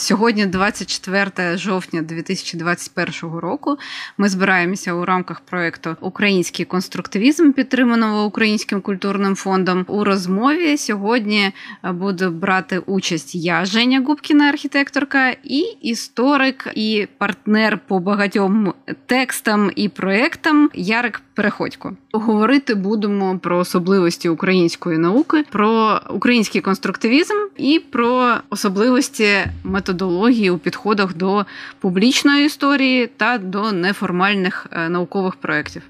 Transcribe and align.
Сьогодні, 0.00 0.46
24 0.46 1.56
жовтня 1.56 2.02
2021 2.02 3.38
року, 3.38 3.76
ми 4.18 4.28
збираємося 4.28 4.92
у 4.92 5.04
рамках 5.04 5.40
проекту 5.40 5.96
Український 6.00 6.64
конструктивізм, 6.64 7.52
підтриманого 7.52 8.24
Українським 8.24 8.80
культурним 8.80 9.36
фондом. 9.36 9.84
У 9.88 10.04
розмові 10.04 10.76
сьогодні 10.76 11.52
буду 11.84 12.30
брати 12.30 12.78
участь 12.78 13.34
я, 13.34 13.64
Женя 13.64 14.00
Губкіна, 14.06 14.48
архітекторка, 14.48 15.36
і 15.44 15.60
історик, 15.82 16.68
і 16.74 17.08
партнер 17.18 17.78
по 17.86 17.98
багатьом 17.98 18.74
текстам 19.06 19.70
і 19.76 19.88
проектам 19.88 20.70
Ярик 20.74 21.22
Переходько. 21.38 21.92
Говорити 22.12 22.74
будемо 22.74 23.38
про 23.38 23.58
особливості 23.58 24.28
української 24.28 24.98
науки, 24.98 25.44
про 25.50 26.00
український 26.10 26.60
конструктивізм 26.60 27.34
і 27.56 27.80
про 27.90 28.34
особливості 28.50 29.28
методології 29.64 30.50
у 30.50 30.58
підходах 30.58 31.16
до 31.16 31.46
публічної 31.80 32.46
історії 32.46 33.06
та 33.16 33.38
до 33.38 33.72
неформальних 33.72 34.66
е, 34.72 34.88
наукових 34.88 35.36
проєктів. 35.36 35.82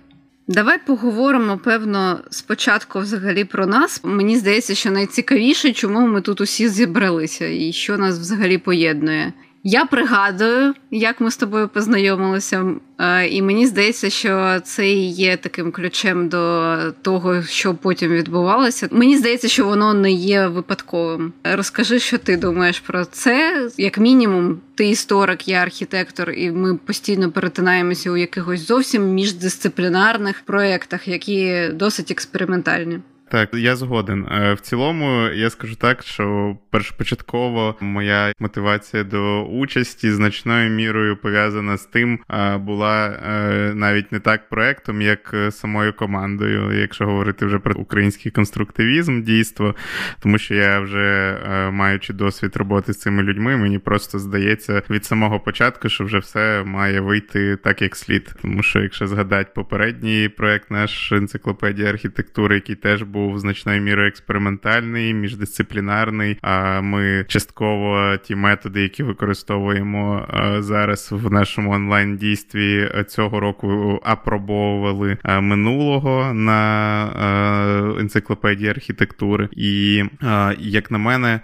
Давай 0.48 0.78
поговоримо, 0.86 1.58
певно, 1.58 2.20
спочатку 2.30 2.98
взагалі 2.98 3.44
про 3.44 3.66
нас. 3.66 4.00
Мені 4.04 4.36
здається, 4.36 4.74
що 4.74 4.90
найцікавіше, 4.90 5.72
чому 5.72 6.06
ми 6.06 6.20
тут 6.20 6.40
усі 6.40 6.68
зібралися, 6.68 7.46
і 7.46 7.72
що 7.72 7.98
нас 7.98 8.18
взагалі 8.18 8.58
поєднує. 8.58 9.32
Я 9.64 9.84
пригадую, 9.84 10.74
як 10.90 11.20
ми 11.20 11.30
з 11.30 11.36
тобою 11.36 11.68
познайомилися, 11.68 12.64
е, 12.98 13.28
і 13.28 13.42
мені 13.42 13.66
здається, 13.66 14.10
що 14.10 14.60
це 14.64 14.92
є 14.92 15.36
таким 15.36 15.72
ключем 15.72 16.28
до 16.28 16.76
того, 17.02 17.42
що 17.42 17.74
потім 17.74 18.10
відбувалося. 18.10 18.88
Мені 18.90 19.16
здається, 19.16 19.48
що 19.48 19.64
воно 19.64 19.94
не 19.94 20.12
є 20.12 20.46
випадковим. 20.46 21.32
Розкажи, 21.44 21.98
що 21.98 22.18
ти 22.18 22.36
думаєш 22.36 22.80
про 22.80 23.04
це. 23.04 23.68
Як 23.78 23.98
мінімум, 23.98 24.60
ти 24.74 24.88
історик, 24.88 25.48
я 25.48 25.58
архітектор, 25.58 26.30
і 26.30 26.50
ми 26.50 26.76
постійно 26.76 27.30
перетинаємося 27.30 28.10
у 28.10 28.16
якихось 28.16 28.66
зовсім 28.66 29.14
міждисциплінарних 29.14 30.40
проєктах, 30.40 31.08
які 31.08 31.68
досить 31.72 32.10
експериментальні. 32.10 33.00
Так, 33.30 33.54
я 33.54 33.76
згоден. 33.76 34.26
Е, 34.30 34.54
в 34.54 34.60
цілому, 34.60 35.28
я 35.28 35.50
скажу 35.50 35.76
так, 35.76 36.02
що 36.02 36.56
першопочатково 36.70 37.76
моя 37.80 38.32
мотивація 38.38 39.04
до 39.04 39.42
участі 39.44 40.10
значною 40.10 40.70
мірою 40.70 41.16
пов'язана 41.16 41.76
з 41.76 41.86
тим, 41.86 42.18
була 42.58 43.06
е, 43.06 43.74
навіть 43.74 44.12
не 44.12 44.20
так 44.20 44.48
проектом, 44.48 45.02
як 45.02 45.34
самою 45.50 45.92
командою, 45.92 46.80
якщо 46.80 47.06
говорити 47.06 47.46
вже 47.46 47.58
про 47.58 47.74
український 47.74 48.32
конструктивізм, 48.32 49.22
дійство, 49.22 49.74
тому 50.20 50.38
що 50.38 50.54
я 50.54 50.80
вже 50.80 51.38
е, 51.50 51.70
маючи 51.70 52.12
досвід 52.12 52.56
роботи 52.56 52.92
з 52.92 52.98
цими 52.98 53.22
людьми, 53.22 53.56
мені 53.56 53.78
просто 53.78 54.18
здається 54.18 54.82
від 54.90 55.04
самого 55.04 55.40
початку, 55.40 55.88
що 55.88 56.04
вже 56.04 56.18
все 56.18 56.64
має 56.64 57.00
вийти 57.00 57.56
так, 57.56 57.82
як 57.82 57.96
слід. 57.96 58.34
Тому 58.42 58.62
що, 58.62 58.80
якщо 58.80 59.06
згадати 59.06 59.50
попередній 59.54 60.28
проект, 60.28 60.70
наш 60.70 61.12
енциклопедія 61.12 61.88
архітектури, 61.88 62.54
який 62.54 62.76
теж 62.76 63.02
був 63.02 63.17
був 63.18 63.38
значною 63.38 63.82
мірою 63.82 64.08
експериментальний, 64.08 65.14
міждисциплінарний. 65.14 66.38
А 66.42 66.80
ми 66.80 67.24
частково 67.28 68.16
ті 68.16 68.34
методи, 68.34 68.82
які 68.82 69.02
використовуємо 69.02 70.26
зараз 70.58 71.08
в 71.12 71.32
нашому 71.32 71.72
онлайн 71.72 72.16
дійстві 72.16 72.90
цього 73.08 73.40
року, 73.40 74.00
апробовували 74.04 75.16
минулого 75.24 76.34
на 76.34 76.58
енциклопедії 78.00 78.70
архітектури. 78.70 79.48
І 79.52 80.04
як 80.58 80.90
на 80.90 80.98
мене, 80.98 81.40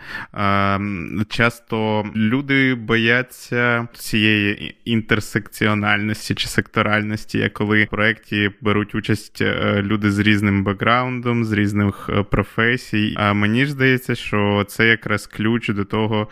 часто 1.28 2.05
люди 2.16 2.75
бояться 2.75 3.88
цієї 3.94 4.77
інтерсекціональності 4.84 6.34
чи 6.34 6.48
секторальності, 6.48 7.50
коли 7.53 7.84
в 7.84 7.88
проєкті 7.88 8.50
беруть 8.61 8.94
участь 8.94 9.42
е, 9.42 9.83
люди 9.83 10.11
з 10.11 10.19
різним 10.19 10.65
бекграундом, 10.65 11.44
з 11.44 11.53
різним 11.53 11.63
різних 11.64 12.10
е, 12.12 12.22
професій. 12.22 13.14
А 13.16 13.32
мені 13.32 13.66
ж 13.66 13.72
здається, 13.72 14.14
що 14.14 14.64
це 14.69 14.86
якраз 14.86 15.26
ключ 15.26 15.69
до 15.69 15.84
того, 15.84 16.28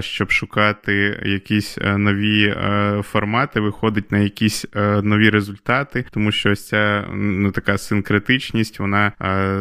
щоб 0.00 0.30
шукати 0.30 1.20
якісь 1.24 1.78
е, 1.78 1.98
нові 1.98 2.44
е, 2.44 3.02
формати, 3.02 3.60
виходить 3.60 4.12
на 4.12 4.18
якісь 4.18 4.66
нові 5.02 5.30
результати, 5.30 6.04
тому 6.10 6.32
що 6.32 6.50
ось 6.50 6.68
ця 6.68 7.04
ну 7.14 7.50
така 7.50 7.78
синкретичність 7.78 8.80
вона 8.80 9.12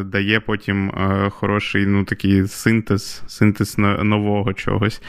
дає 0.05 0.39
потім 0.39 0.91
хороший 1.29 1.85
ну 1.85 2.03
такий 2.03 2.47
синтез, 2.47 3.23
синтез 3.27 3.77
нового 3.77 4.53
чогось, 4.53 5.01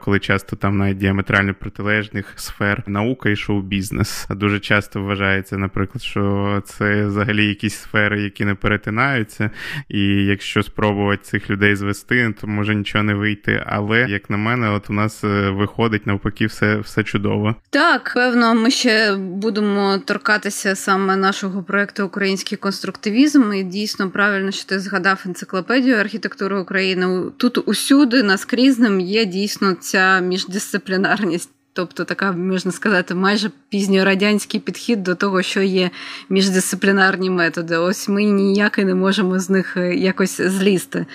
коли 0.00 0.18
часто 0.18 0.56
там 0.56 0.78
навіть 0.78 0.96
діаметрально 0.96 1.54
протилежних 1.54 2.32
сфер 2.36 2.82
наука 2.86 3.30
і 3.30 3.36
шоу-бізнес. 3.36 4.26
Дуже 4.30 4.60
часто 4.60 5.02
вважається, 5.02 5.58
наприклад, 5.58 6.02
що 6.02 6.62
це 6.64 7.06
взагалі 7.06 7.46
якісь 7.46 7.74
сфери, 7.74 8.22
які 8.22 8.44
не 8.44 8.54
перетинаються, 8.62 9.41
і 9.88 10.00
якщо 10.04 10.62
спробувати 10.62 11.22
цих 11.22 11.50
людей 11.50 11.76
звести, 11.76 12.34
то 12.40 12.46
може 12.46 12.74
нічого 12.74 13.04
не 13.04 13.14
вийти. 13.14 13.64
Але 13.66 14.06
як 14.08 14.30
на 14.30 14.36
мене, 14.36 14.70
от 14.70 14.90
у 14.90 14.92
нас 14.92 15.24
е, 15.24 15.50
виходить 15.50 16.06
навпаки, 16.06 16.46
все 16.46 16.76
все 16.78 17.02
чудово. 17.02 17.56
Так, 17.70 18.12
певно, 18.14 18.54
ми 18.54 18.70
ще 18.70 19.16
будемо 19.16 19.98
торкатися 19.98 20.74
саме 20.74 21.16
нашого 21.16 21.62
проекту 21.62 22.06
Український 22.06 22.58
конструктивізм. 22.58 23.52
І 23.52 23.62
дійсно 23.62 24.10
правильно, 24.10 24.50
що 24.50 24.64
ти 24.64 24.80
згадав 24.80 25.22
енциклопедію 25.26 25.96
архітектури 25.96 26.60
України. 26.60 27.22
Тут 27.36 27.68
усюди 27.68 28.22
наскрізним 28.22 29.00
є 29.00 29.24
дійсно 29.24 29.72
ця 29.72 30.20
міждисциплінарність. 30.20 31.50
Тобто 31.74 32.04
така, 32.04 32.32
можна 32.32 32.72
сказати, 32.72 33.14
майже 33.14 33.50
пізньорадянський 33.68 34.60
підхід 34.60 35.02
до 35.02 35.14
того, 35.14 35.42
що 35.42 35.62
є 35.62 35.90
міждисциплінарні 36.28 37.30
методи. 37.30 37.76
Ось 37.76 38.08
ми 38.08 38.24
ніяк 38.24 38.78
і 38.78 38.84
не 38.84 38.94
можемо 38.94 39.38
з 39.38 39.50
них 39.50 39.76
е, 39.76 39.94
якось 39.94 40.40
злізти. 40.40 41.06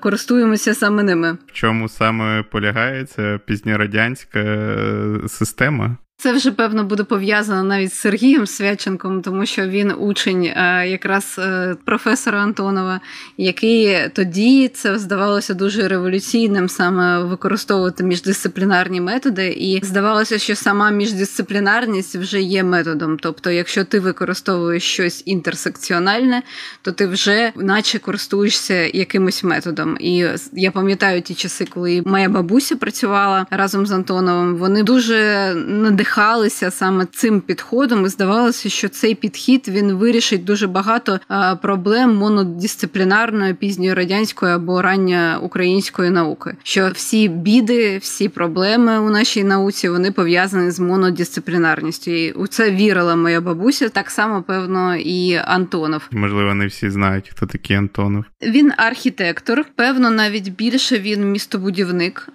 Користуємося 0.00 0.74
саме 0.74 1.02
ними. 1.02 1.38
В 1.46 1.52
чому 1.52 1.88
саме 1.88 2.42
полягає 2.42 3.04
ця 3.04 3.40
пізньорадянська 3.46 4.38
е, 4.38 5.18
система? 5.28 5.96
Це 6.20 6.32
вже 6.32 6.50
певно 6.50 6.84
буде 6.84 7.04
пов'язано 7.04 7.62
навіть 7.62 7.92
з 7.92 7.98
Сергієм 7.98 8.46
Свяченком, 8.46 9.22
тому 9.22 9.46
що 9.46 9.68
він 9.68 9.92
учень 9.98 10.44
е, 10.44 10.88
якраз 10.88 11.36
е, 11.38 11.76
професора 11.84 12.38
Антонова, 12.42 13.00
який 13.36 14.08
тоді 14.08 14.68
це 14.68 14.98
здавалося 14.98 15.54
дуже 15.54 15.88
революційним 15.88 16.68
саме 16.68 17.24
використовувати 17.24 18.04
міждисциплінарні 18.04 19.00
методи, 19.00 19.48
і 19.48 19.80
здавалося, 19.84 20.38
що 20.38 20.56
сама 20.56 20.90
міждисциплінарність 20.90 22.16
вже 22.16 22.40
є 22.42 22.64
методом. 22.64 23.16
Тобто, 23.18 23.50
якщо 23.50 23.84
ти 23.84 24.00
використовуєш 24.00 24.82
щось 24.82 25.22
інтерсекціональне, 25.26 26.42
то 26.82 26.92
ти 26.92 27.06
вже 27.06 27.52
наче 27.56 27.98
користуєшся 27.98 28.74
якимось 28.74 29.44
методом. 29.44 29.96
І 30.00 30.26
я 30.52 30.70
пам'ятаю 30.70 31.22
ті 31.22 31.34
часи, 31.34 31.64
коли 31.64 32.02
моя 32.06 32.28
бабуся 32.28 32.76
працювала 32.76 33.46
разом 33.50 33.86
з 33.86 33.92
Антоновим. 33.92 34.56
Вони 34.56 34.82
дуже 34.82 35.52
надихали 35.66 36.07
надихалися 36.08 36.70
саме 36.70 37.06
цим 37.06 37.40
підходом, 37.40 38.06
і 38.06 38.08
здавалося, 38.08 38.68
що 38.68 38.88
цей 38.88 39.14
підхід 39.14 39.68
він 39.68 39.92
вирішить 39.92 40.44
дуже 40.44 40.66
багато 40.66 41.20
проблем 41.62 42.16
монодисциплінарної 42.16 43.54
пізньої 43.54 43.94
радянської 43.94 44.52
або 44.52 44.82
рання 44.82 45.38
української 45.42 46.10
науки. 46.10 46.56
Що 46.62 46.90
всі 46.94 47.28
біди, 47.28 47.98
всі 47.98 48.28
проблеми 48.28 48.98
у 48.98 49.10
нашій 49.10 49.44
науці 49.44 49.88
вони 49.88 50.12
пов'язані 50.12 50.70
з 50.70 50.80
монодисциплінарністю. 50.80 52.10
І 52.10 52.32
У 52.32 52.46
це 52.46 52.70
вірила 52.70 53.16
моя 53.16 53.40
бабуся, 53.40 53.88
так 53.88 54.10
само 54.10 54.42
певно, 54.42 54.96
і 54.96 55.34
Антонов. 55.34 56.02
Можливо, 56.10 56.54
не 56.54 56.66
всі 56.66 56.90
знають, 56.90 57.32
хто 57.34 57.46
такий 57.46 57.76
Антонов. 57.76 58.24
Він 58.42 58.72
архітектор, 58.76 59.64
певно, 59.76 60.10
навіть 60.10 60.48
більше 60.48 60.98
він 60.98 61.32
містобудівник, 61.32 62.28
е, 62.28 62.32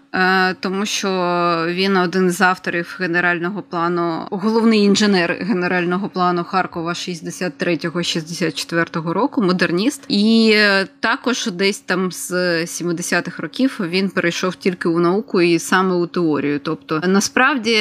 тому 0.59 0.85
що 0.85 1.09
він 1.67 1.97
один 1.97 2.31
з 2.31 2.41
авторів 2.41 2.95
генерального 2.99 3.61
плану, 3.61 4.27
головний 4.31 4.79
інженер 4.79 5.37
генерального 5.39 6.09
плану 6.09 6.43
Харкова 6.43 6.93
63-64 6.93 9.11
року, 9.11 9.41
модерніст. 9.41 10.05
І 10.07 10.55
також 10.99 11.47
десь 11.47 11.79
там 11.79 12.11
з 12.11 12.31
70-х 12.63 13.43
років 13.43 13.79
він 13.89 14.09
перейшов 14.09 14.55
тільки 14.55 14.89
у 14.89 14.99
науку 14.99 15.41
і 15.41 15.59
саме 15.59 15.95
у 15.95 16.07
теорію. 16.07 16.59
Тобто, 16.59 17.01
насправді 17.07 17.79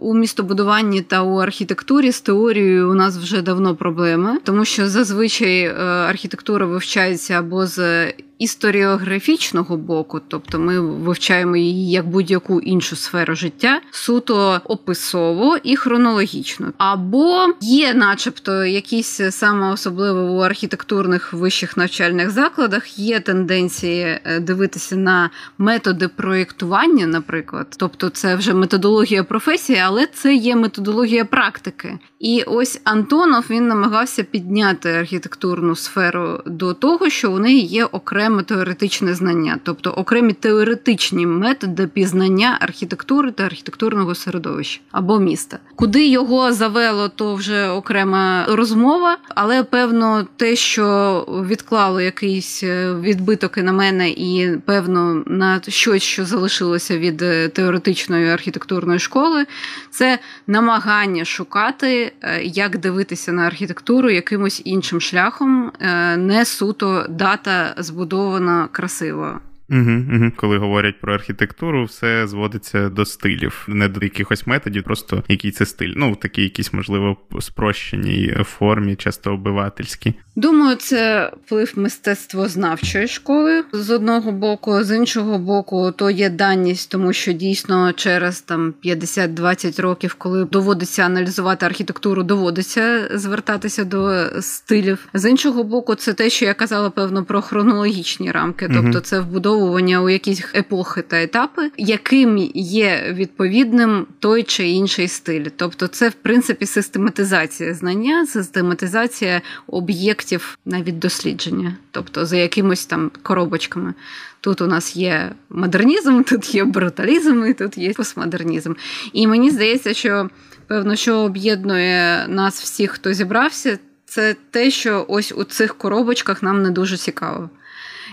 у 0.00 0.14
містобудуванні 0.14 1.02
та 1.02 1.22
у 1.22 1.36
архітектурі 1.36 2.12
з 2.12 2.20
теорією 2.20 2.90
у 2.90 2.94
нас 2.94 3.16
вже 3.16 3.42
давно 3.42 3.76
проблеми, 3.76 4.38
тому 4.44 4.64
що 4.64 4.88
зазвичай 4.88 5.60
е, 5.60 5.74
архітектура 5.84 6.66
вивчається 6.66 7.38
або 7.38 7.66
з 7.66 8.06
історіографічного 8.38 9.76
боку, 9.76 10.20
тобто 10.28 10.58
ми 10.58 10.80
вивчаємо 10.80 11.55
її 11.56 11.90
як 11.90 12.08
будь-яку 12.08 12.60
іншу 12.60 12.96
сферу 12.96 13.34
життя, 13.34 13.80
суто 13.90 14.60
описово 14.64 15.56
і 15.62 15.76
хронологічно. 15.76 16.72
Або 16.78 17.46
є, 17.60 17.94
начебто, 17.94 18.64
якісь 18.64 19.20
саме 19.30 19.72
особливо 19.72 20.20
у 20.20 20.38
архітектурних 20.38 21.32
вищих 21.32 21.76
навчальних 21.76 22.30
закладах, 22.30 22.98
є 22.98 23.20
тенденції 23.20 24.20
е, 24.24 24.40
дивитися 24.40 24.96
на 24.96 25.30
методи 25.58 26.08
проєктування, 26.08 27.06
наприклад, 27.06 27.66
тобто 27.76 28.08
це 28.08 28.36
вже 28.36 28.54
методологія 28.54 29.24
професії, 29.24 29.78
але 29.78 30.06
це 30.06 30.34
є 30.34 30.56
методологія 30.56 31.24
практики. 31.24 31.98
І 32.18 32.42
ось 32.46 32.80
Антонов 32.84 33.44
він 33.50 33.68
намагався 33.68 34.22
підняти 34.22 34.92
архітектурну 34.92 35.76
сферу 35.76 36.40
до 36.46 36.74
того, 36.74 37.10
що 37.10 37.32
у 37.32 37.38
неї 37.38 37.60
є 37.60 37.84
окреме 37.84 38.42
теоретичне 38.42 39.14
знання, 39.14 39.58
тобто 39.62 39.90
окремі 39.90 40.32
теоретичні 40.32 41.26
методи 41.26 41.86
пізнання 41.86 42.58
архітектури 42.60 43.30
та 43.30 43.44
архітектурного 43.44 44.14
середовища 44.14 44.80
або 44.90 45.18
міста. 45.18 45.58
Куди 45.76 46.06
його 46.06 46.52
завело, 46.52 47.08
то 47.08 47.34
вже 47.34 47.68
окрема 47.68 48.44
розмова, 48.48 49.18
але 49.28 49.62
певно, 49.62 50.26
те, 50.36 50.56
що 50.56 51.44
відклало 51.48 52.00
якийсь 52.00 52.62
е, 52.62 52.94
відбиток 52.94 53.56
на 53.56 53.72
мене, 53.72 54.10
і 54.10 54.58
певно 54.64 55.22
на 55.26 55.60
щось, 55.68 56.02
що 56.02 56.24
залишилося 56.24 56.98
від 56.98 57.22
е, 57.22 57.48
теоретичної 57.48 58.30
архітектурної 58.30 58.98
школи, 58.98 59.46
це 59.90 60.18
намагання 60.46 61.24
шукати, 61.24 62.05
е, 62.22 62.42
як 62.42 62.78
дивитися 62.78 63.32
на 63.32 63.42
архітектуру 63.42 64.10
якимось 64.10 64.62
іншим 64.64 65.00
шляхом, 65.00 65.72
не 66.16 66.44
суто 66.44 67.06
дата 67.08 67.74
збудована 67.78 68.68
красиво. 68.72 69.40
Угу, 69.70 70.04
угу. 70.14 70.32
Коли 70.36 70.58
говорять 70.58 71.00
про 71.00 71.14
архітектуру, 71.14 71.84
все 71.84 72.26
зводиться 72.26 72.88
до 72.88 73.04
стилів, 73.04 73.64
не 73.68 73.88
до 73.88 74.00
якихось 74.00 74.46
методів, 74.46 74.82
просто 74.82 75.22
який 75.28 75.50
це 75.50 75.66
стиль. 75.66 75.92
Ну, 75.96 76.12
в 76.12 76.20
такій 76.20 76.42
якійсь, 76.42 76.72
можливо, 76.72 77.16
спрощеній 77.40 78.36
формі, 78.44 78.96
часто 78.96 79.32
обивательській. 79.32 80.14
Думаю, 80.36 80.76
це 80.76 81.32
вплив 81.44 81.72
мистецтвознавчої 81.76 83.08
школи 83.08 83.64
з 83.72 83.90
одного 83.90 84.32
боку, 84.32 84.84
з 84.84 84.96
іншого 84.96 85.38
боку, 85.38 85.92
то 85.96 86.10
є 86.10 86.30
даність, 86.30 86.90
тому 86.90 87.12
що 87.12 87.32
дійсно 87.32 87.92
через 87.92 88.40
там 88.40 88.74
50-20 88.84 89.82
років, 89.82 90.14
коли 90.14 90.44
доводиться 90.44 91.02
аналізувати 91.02 91.66
архітектуру, 91.66 92.22
доводиться 92.22 93.08
звертатися 93.18 93.84
до 93.84 94.26
стилів. 94.40 95.08
З 95.14 95.30
іншого 95.30 95.64
боку, 95.64 95.94
це 95.94 96.12
те, 96.12 96.30
що 96.30 96.44
я 96.44 96.54
казала, 96.54 96.90
певно, 96.90 97.24
про 97.24 97.42
хронологічні 97.42 98.30
рамки, 98.30 98.70
тобто 98.74 99.00
це 99.00 99.20
вбудовування 99.56 100.02
у 100.02 100.08
якісь 100.08 100.44
епохи 100.54 101.02
та 101.02 101.22
етапи, 101.22 101.70
яким 101.76 102.38
є 102.54 103.12
відповідним 103.12 104.06
той 104.18 104.42
чи 104.42 104.68
інший 104.68 105.08
стиль. 105.08 105.44
Тобто, 105.56 105.86
це 105.86 106.08
в 106.08 106.14
принципі 106.14 106.66
систематизація 106.66 107.74
знання, 107.74 108.26
систематизація 108.26 109.42
об'єктів 109.66 110.58
навіть 110.64 110.98
дослідження, 110.98 111.76
тобто 111.90 112.26
за 112.26 112.36
якимось 112.36 112.86
там 112.86 113.10
коробочками. 113.22 113.94
Тут 114.40 114.60
у 114.60 114.66
нас 114.66 114.96
є 114.96 115.32
модернізм, 115.50 116.22
тут 116.22 116.54
є 116.54 116.64
бруталізм, 116.64 117.44
і 117.44 117.54
тут 117.54 117.78
є 117.78 117.92
постмодернізм. 117.92 118.72
І 119.12 119.26
мені 119.26 119.50
здається, 119.50 119.94
що 119.94 120.30
певно, 120.66 120.96
що 120.96 121.16
об'єднує 121.16 122.26
нас 122.28 122.62
всіх, 122.62 122.90
хто 122.90 123.12
зібрався, 123.12 123.78
це 124.04 124.36
те, 124.50 124.70
що 124.70 125.04
ось 125.08 125.32
у 125.36 125.44
цих 125.44 125.74
коробочках 125.74 126.42
нам 126.42 126.62
не 126.62 126.70
дуже 126.70 126.96
цікаво. 126.96 127.50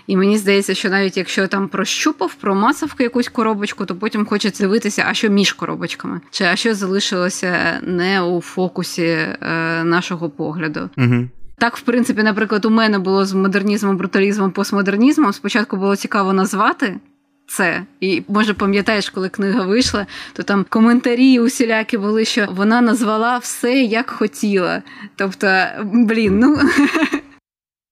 І 0.07 0.17
мені 0.17 0.38
здається, 0.38 0.73
що 0.73 0.89
навіть 0.89 1.17
якщо 1.17 1.47
там 1.47 1.67
прощупав, 1.67 2.33
промацав 2.33 2.95
якусь 3.00 3.27
коробочку, 3.27 3.85
то 3.85 3.95
потім 3.95 4.25
хочеться 4.25 4.63
дивитися, 4.63 5.05
а 5.07 5.13
що 5.13 5.29
між 5.29 5.53
коробочками, 5.53 6.21
чи 6.31 6.44
а 6.44 6.55
що 6.55 6.75
залишилося 6.75 7.79
не 7.81 8.21
у 8.21 8.41
фокусі 8.41 9.03
е, 9.03 9.38
нашого 9.83 10.29
погляду. 10.29 10.89
Угу. 10.97 11.27
Так, 11.57 11.77
в 11.77 11.81
принципі, 11.81 12.23
наприклад, 12.23 12.65
у 12.65 12.69
мене 12.69 13.00
було 13.00 13.25
з 13.25 13.33
модернізмом, 13.33 13.97
бруталізмом, 13.97 14.51
постмодернізмом. 14.51 15.33
Спочатку 15.33 15.77
було 15.77 15.95
цікаво 15.95 16.33
назвати. 16.33 17.00
Це 17.47 17.83
і 18.00 18.23
може 18.27 18.53
пам'ятаєш, 18.53 19.09
коли 19.09 19.29
книга 19.29 19.65
вийшла, 19.65 20.05
то 20.33 20.44
там 20.44 20.65
коментарі 20.69 21.39
усілякі 21.39 21.97
були, 21.97 22.25
що 22.25 22.47
вона 22.51 22.81
назвала 22.81 23.38
все 23.38 23.73
як 23.83 24.09
хотіла. 24.09 24.81
Тобто, 25.15 25.65
блін, 25.83 26.39
ну 26.39 26.59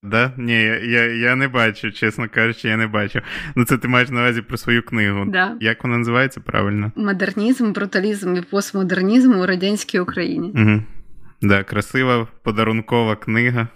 Да? 0.03 0.31
Ні, 0.37 0.63
я 0.83 1.05
я 1.05 1.35
не 1.35 1.47
бачу, 1.47 1.91
чесно 1.91 2.29
кажучи, 2.29 2.67
я 2.67 2.77
не 2.77 2.87
бачу. 2.87 3.21
Ну 3.55 3.65
це 3.65 3.77
ти 3.77 3.87
маєш 3.87 4.09
на 4.09 4.21
увазі 4.21 4.41
про 4.41 4.57
свою 4.57 4.83
книгу. 4.83 5.25
Да. 5.27 5.57
Як 5.59 5.83
вона 5.83 5.97
називається 5.97 6.39
правильно? 6.39 6.91
Модернізм, 6.95 7.71
бруталізм 7.71 8.35
і 8.35 8.41
постмодернізм 8.41 9.39
у 9.39 9.45
радянській 9.45 9.99
Україні. 9.99 10.51
Угу. 10.55 10.83
Да, 11.41 11.63
красива 11.63 12.27
подарункова 12.43 13.15
книга, 13.15 13.67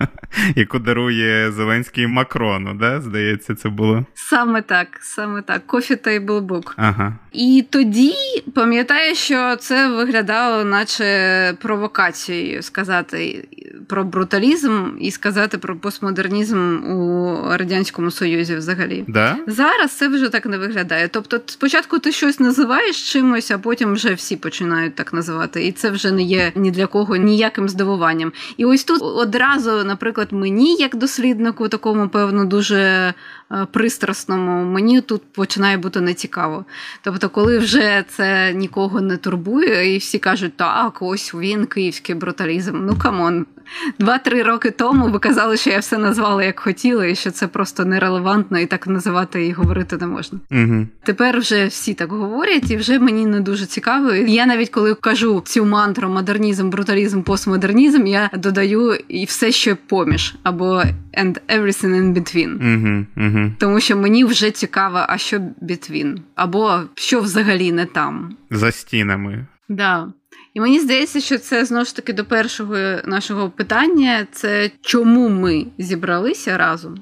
яку 0.56 0.78
дарує 0.78 1.52
Зеленський 1.52 2.06
Макрону, 2.06 2.74
да? 2.74 3.00
здається, 3.00 3.54
це 3.54 3.68
було. 3.68 4.06
Саме 4.14 4.62
так, 4.62 4.86
саме 5.00 5.42
так. 5.42 5.62
Coffee 5.66 6.08
Table 6.08 6.40
Book. 6.40 6.72
Ага. 6.76 7.18
І 7.32 7.64
тоді 7.70 8.14
пам'ятаю, 8.54 9.14
що 9.14 9.56
це 9.56 9.88
виглядало, 9.88 10.64
наче 10.64 11.54
провокацією 11.60 12.62
сказати 12.62 13.48
про 13.88 14.04
бруталізм 14.04 14.88
і 15.00 15.10
сказати 15.10 15.58
про 15.58 15.76
постмодернізм 15.76 16.84
у 16.84 17.38
Радянському 17.50 18.10
Союзі 18.10 18.56
взагалі. 18.56 19.04
Да? 19.08 19.36
Зараз 19.46 19.92
це 19.92 20.08
вже 20.08 20.28
так 20.28 20.46
не 20.46 20.58
виглядає. 20.58 21.08
Тобто, 21.08 21.40
спочатку 21.46 21.98
ти 21.98 22.12
щось 22.12 22.40
називаєш 22.40 23.12
чимось, 23.12 23.50
а 23.50 23.58
потім 23.58 23.92
вже 23.92 24.14
всі 24.14 24.36
починають 24.36 24.94
так 24.94 25.12
називати. 25.12 25.66
І 25.66 25.72
це 25.72 25.90
вже 25.90 26.10
не 26.10 26.22
є 26.22 26.52
ні 26.54 26.70
для 26.70 26.86
кого 26.86 27.16
ніяким 27.16 27.68
здивуванням. 27.68 28.03
І 28.56 28.64
ось 28.64 28.84
тут 28.84 29.02
одразу, 29.02 29.84
наприклад, 29.84 30.28
мені, 30.30 30.76
як 30.76 30.96
досліднику, 30.96 31.68
такому 31.68 32.08
певно, 32.08 32.44
дуже 32.44 33.14
Е, 33.52 33.66
пристрасному, 33.72 34.64
мені 34.64 35.00
тут 35.00 35.22
починає 35.32 35.76
бути 35.76 36.00
нецікаво. 36.00 36.64
Тобто, 37.02 37.28
коли 37.28 37.58
вже 37.58 38.04
це 38.08 38.52
нікого 38.54 39.00
не 39.00 39.16
турбує, 39.16 39.94
і 39.94 39.98
всі 39.98 40.18
кажуть, 40.18 40.56
так, 40.56 40.98
ось 41.00 41.34
він, 41.34 41.66
київський 41.66 42.14
бруталізм. 42.14 42.86
Ну 42.86 42.96
come 42.98 43.25
on. 43.25 43.46
Два-три 43.98 44.42
роки 44.42 44.70
тому 44.70 45.08
ви 45.08 45.18
казали, 45.18 45.56
що 45.56 45.70
я 45.70 45.78
все 45.78 45.98
назвала 45.98 46.44
як 46.44 46.60
хотіла, 46.60 47.06
і 47.06 47.14
що 47.14 47.30
це 47.30 47.46
просто 47.46 47.84
нерелевантно, 47.84 48.58
і 48.58 48.66
так 48.66 48.86
називати 48.86 49.46
і 49.46 49.52
говорити 49.52 49.96
не 49.96 50.06
можна. 50.06 50.38
Угу. 50.50 50.86
Тепер 51.02 51.38
вже 51.38 51.66
всі 51.66 51.94
так 51.94 52.12
говорять, 52.12 52.70
і 52.70 52.76
вже 52.76 52.98
мені 52.98 53.26
не 53.26 53.40
дуже 53.40 53.66
цікаво. 53.66 54.12
Я 54.12 54.46
навіть 54.46 54.70
коли 54.70 54.94
кажу 54.94 55.42
цю 55.46 55.64
мантру 55.64 56.08
модернізм, 56.08 56.70
бруталізм, 56.70 57.22
постмодернізм, 57.22 58.06
я 58.06 58.30
додаю 58.34 58.94
і 59.08 59.24
все, 59.24 59.52
що 59.52 59.76
поміж, 59.86 60.34
або 60.42 60.82
and 61.18 61.40
everything 61.48 61.94
in 61.94 62.14
between. 62.14 62.50
Угу, 62.54 63.06
угу. 63.28 63.52
Тому 63.58 63.80
що 63.80 63.96
мені 63.96 64.24
вже 64.24 64.50
цікаво, 64.50 65.04
а 65.08 65.18
що 65.18 65.36
between, 65.62 66.16
або 66.34 66.80
що 66.94 67.20
взагалі 67.20 67.72
не 67.72 67.86
там. 67.86 68.36
За 68.50 68.72
стінами. 68.72 69.46
Да. 69.68 70.12
І 70.54 70.60
мені 70.60 70.80
здається, 70.80 71.20
що 71.20 71.38
це 71.38 71.64
знову 71.64 71.84
ж 71.84 71.96
таки 71.96 72.12
до 72.12 72.24
першого 72.24 72.76
нашого 73.04 73.50
питання: 73.50 74.26
це 74.32 74.70
чому 74.80 75.28
ми 75.28 75.66
зібралися 75.78 76.58
разом? 76.58 77.00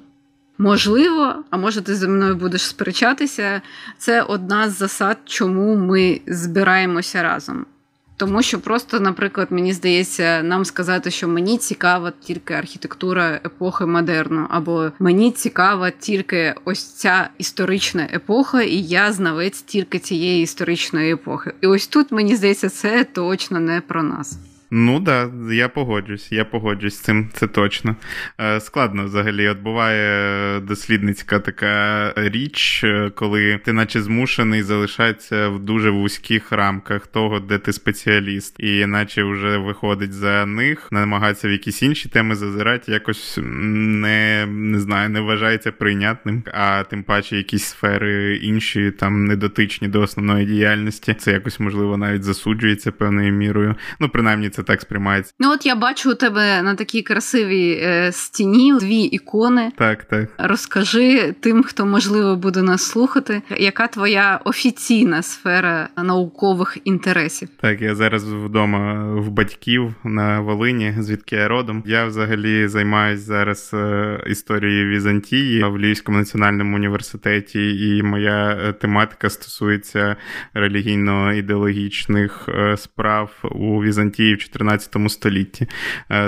Можливо, 0.59 1.45
а 1.51 1.57
може 1.57 1.81
ти 1.81 1.95
зі 1.95 2.09
мною 2.09 2.37
будеш 2.37 2.63
сперечатися. 2.63 3.63
Це 3.99 4.23
одна 4.23 4.71
з 4.71 4.79
засад, 4.79 5.19
чому 5.25 5.77
ми 5.77 6.21
збираємося 6.27 7.23
разом. 7.23 7.67
Тому 8.17 8.43
що 8.43 8.61
просто, 8.61 9.01
наприклад, 9.01 9.49
мені 9.51 9.73
здається, 9.73 10.43
нам 10.43 10.65
сказати, 10.65 11.11
що 11.11 11.29
мені 11.29 11.59
цікава 11.59 12.13
тільки 12.21 12.55
архітектура 12.55 13.41
епохи 13.45 13.87
модерну, 13.87 14.47
або 14.51 14.91
мені 14.99 15.31
цікава 15.31 15.91
тільки 15.91 16.55
ось 16.65 16.85
ця 16.85 17.29
історична 17.39 18.09
епоха, 18.13 18.63
і 18.63 18.77
я 18.77 19.13
знавець 19.13 19.63
тільки 19.63 19.99
цієї 19.99 20.43
історичної 20.43 21.13
епохи. 21.13 21.55
І 21.61 21.67
ось 21.67 21.87
тут 21.87 22.13
мені 22.13 22.37
здається, 22.37 22.69
це 22.69 23.05
точно 23.05 23.61
не 23.61 23.81
про 23.81 24.03
нас. 24.03 24.39
Ну 24.75 25.01
да, 25.01 25.31
я 25.51 25.69
погоджусь, 25.69 26.33
я 26.33 26.45
погоджусь 26.45 26.95
з 26.95 27.01
цим, 27.01 27.29
це 27.33 27.47
точно. 27.47 27.97
Е, 28.41 28.61
складно 28.61 29.05
взагалі. 29.05 29.49
От 29.49 29.59
буває 29.59 30.61
дослідницька 30.61 31.39
така 31.39 32.13
річ, 32.17 32.85
е, 32.85 33.11
коли 33.15 33.61
ти, 33.65 33.73
наче 33.73 34.03
змушений 34.03 34.63
залишатися 34.63 35.49
в 35.49 35.59
дуже 35.59 35.91
вузьких 35.91 36.53
рамках 36.53 37.07
того, 37.07 37.41
де 37.41 37.59
ти 37.59 37.73
спеціаліст, 37.73 38.55
і 38.59 38.87
наче 38.87 39.25
вже 39.25 39.59
виходить 39.59 40.13
за 40.13 40.47
них, 40.47 40.89
намагатися 40.93 41.49
в 41.49 41.51
якісь 41.51 41.83
інші 41.83 42.09
теми 42.09 42.35
зазирати, 42.35 42.93
якось 42.93 43.39
не 43.43 44.47
не 44.47 44.81
знаю, 44.81 45.09
не 45.09 45.21
вважається 45.21 45.73
прийнятним. 45.73 46.43
А 46.55 46.85
тим 46.85 47.03
паче 47.03 47.37
якісь 47.37 47.65
сфери 47.65 48.37
інші 48.37 48.91
там 48.91 49.25
недотичні 49.25 49.89
до 49.89 50.01
основної 50.01 50.47
діяльності. 50.47 51.15
Це 51.15 51.33
якось 51.33 51.61
можливо 51.61 51.97
навіть 51.97 52.23
засуджується 52.25 52.93
певною 52.93 53.33
мірою. 53.33 53.75
Ну, 54.01 54.09
принаймні, 54.09 54.49
це 54.49 54.62
це 54.63 54.67
так 54.67 54.81
сприймається. 54.81 55.33
Ну 55.39 55.53
от 55.53 55.67
я 55.67 55.75
бачу 55.75 56.11
у 56.11 56.15
тебе 56.15 56.63
на 56.63 56.75
такій 56.75 57.03
красивій 57.03 57.81
е, 57.83 58.13
стіні 58.13 58.75
дві 58.81 59.01
ікони. 59.01 59.73
Так, 59.77 60.05
так. 60.05 60.29
Розкажи 60.39 61.35
тим, 61.41 61.63
хто 61.63 61.87
можливо 61.87 62.37
буде 62.37 62.63
нас 62.63 62.83
слухати, 62.83 63.43
яка 63.57 63.87
твоя 63.87 64.41
офіційна 64.45 65.23
сфера 65.23 65.89
наукових 66.03 66.79
інтересів? 66.85 67.49
Так, 67.61 67.81
я 67.83 67.95
зараз 67.95 68.25
вдома 68.25 69.15
в 69.15 69.31
батьків 69.31 69.95
на 70.05 70.41
Волині, 70.41 70.95
звідки 70.99 71.37
я 71.37 71.49
родом. 71.49 71.83
Я 71.87 72.07
взагалі 72.07 72.69
займаюся 72.69 73.23
зараз 73.23 73.71
е, 73.75 74.21
історією 74.27 74.89
Візантії 74.89 75.65
в 75.65 75.79
Львівському 75.79 76.19
національному 76.19 76.77
університеті, 76.77 77.89
і 77.89 78.03
моя 78.03 78.59
е, 78.63 78.73
тематика 78.73 79.31
стосується 79.31 80.17
релігійно-ідеологічних 80.55 82.49
е, 82.49 82.77
справ 82.77 83.31
у 83.43 83.83
Візантії 83.83 84.35
в 84.35 84.39
14 84.53 85.11
столітті. 85.11 85.67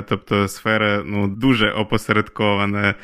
Тобто 0.08 0.48
сфера 0.48 1.02
ну 1.06 1.28
дуже 1.28 1.70
опосередкована 1.70 2.94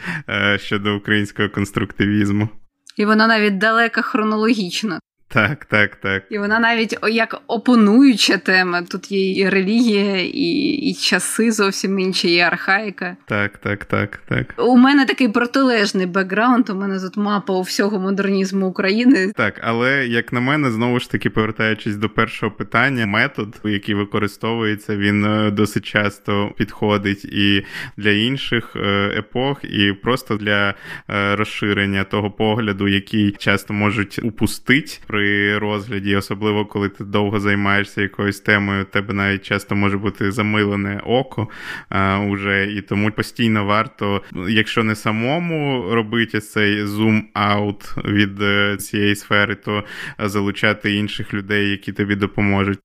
щодо 0.56 0.96
українського 0.96 1.48
конструктивізму. 1.48 2.48
І 2.96 3.04
вона 3.04 3.26
навіть 3.26 3.58
далека 3.58 4.02
хронологічно. 4.02 4.98
Так, 5.32 5.64
так, 5.64 5.96
так. 5.96 6.22
І 6.30 6.38
вона 6.38 6.58
навіть 6.58 6.98
як 7.08 7.42
опонуюча 7.46 8.36
тема. 8.38 8.82
Тут 8.82 9.12
є 9.12 9.32
і 9.32 9.48
релігія, 9.48 10.20
і 10.22 10.70
і 10.90 10.94
часи 10.94 11.52
зовсім 11.52 11.98
інші, 11.98 12.34
і 12.34 12.40
архаїка. 12.40 13.16
Так, 13.26 13.58
так, 13.58 13.84
так, 13.84 14.20
так. 14.28 14.54
У 14.58 14.76
мене 14.76 15.06
такий 15.06 15.28
протилежний 15.28 16.06
бекграунд. 16.06 16.70
У 16.70 16.74
мене 16.74 17.00
тут 17.00 17.16
мапа 17.16 17.52
у 17.52 17.62
всього 17.62 18.00
модернізму 18.00 18.66
України. 18.66 19.32
Так, 19.36 19.60
але 19.62 20.06
як 20.06 20.32
на 20.32 20.40
мене, 20.40 20.70
знову 20.70 21.00
ж 21.00 21.10
таки, 21.10 21.30
повертаючись 21.30 21.96
до 21.96 22.08
першого 22.08 22.52
питання, 22.52 23.06
метод, 23.06 23.60
який 23.64 23.94
використовується, 23.94 24.96
він 24.96 25.24
е, 25.24 25.50
досить 25.50 25.84
часто 25.84 26.52
підходить 26.56 27.24
і 27.24 27.64
для 27.96 28.10
інших 28.10 28.76
е, 28.76 29.14
епох, 29.18 29.64
і 29.64 29.92
просто 29.92 30.36
для 30.36 30.74
е, 31.10 31.36
розширення 31.36 32.04
того 32.04 32.30
погляду, 32.30 32.88
який 32.88 33.30
часто 33.30 33.74
можуть 33.74 34.20
упустити 34.22 34.98
при 35.20 35.58
розгляді, 35.58 36.16
особливо 36.16 36.66
коли 36.66 36.88
ти 36.88 37.04
довго 37.04 37.40
займаєшся 37.40 38.02
якоюсь 38.02 38.40
темою, 38.40 38.84
тебе 38.84 39.14
навіть 39.14 39.42
часто 39.42 39.76
може 39.76 39.98
бути 39.98 40.32
замилене 40.32 41.00
око 41.04 41.48
а, 41.88 42.18
уже, 42.18 42.72
і 42.72 42.82
тому 42.82 43.10
постійно 43.10 43.64
варто, 43.64 44.22
якщо 44.48 44.84
не 44.84 44.94
самому 44.94 45.94
робити 45.94 46.40
цей 46.40 46.84
зум-аут 46.84 48.10
від 48.12 48.42
е, 48.42 48.76
цієї 48.76 49.16
сфери, 49.16 49.54
то 49.54 49.84
залучати 50.18 50.94
інших 50.94 51.34
людей, 51.34 51.70
які 51.70 51.92
тобі 51.92 52.14
допоможуть. 52.14 52.78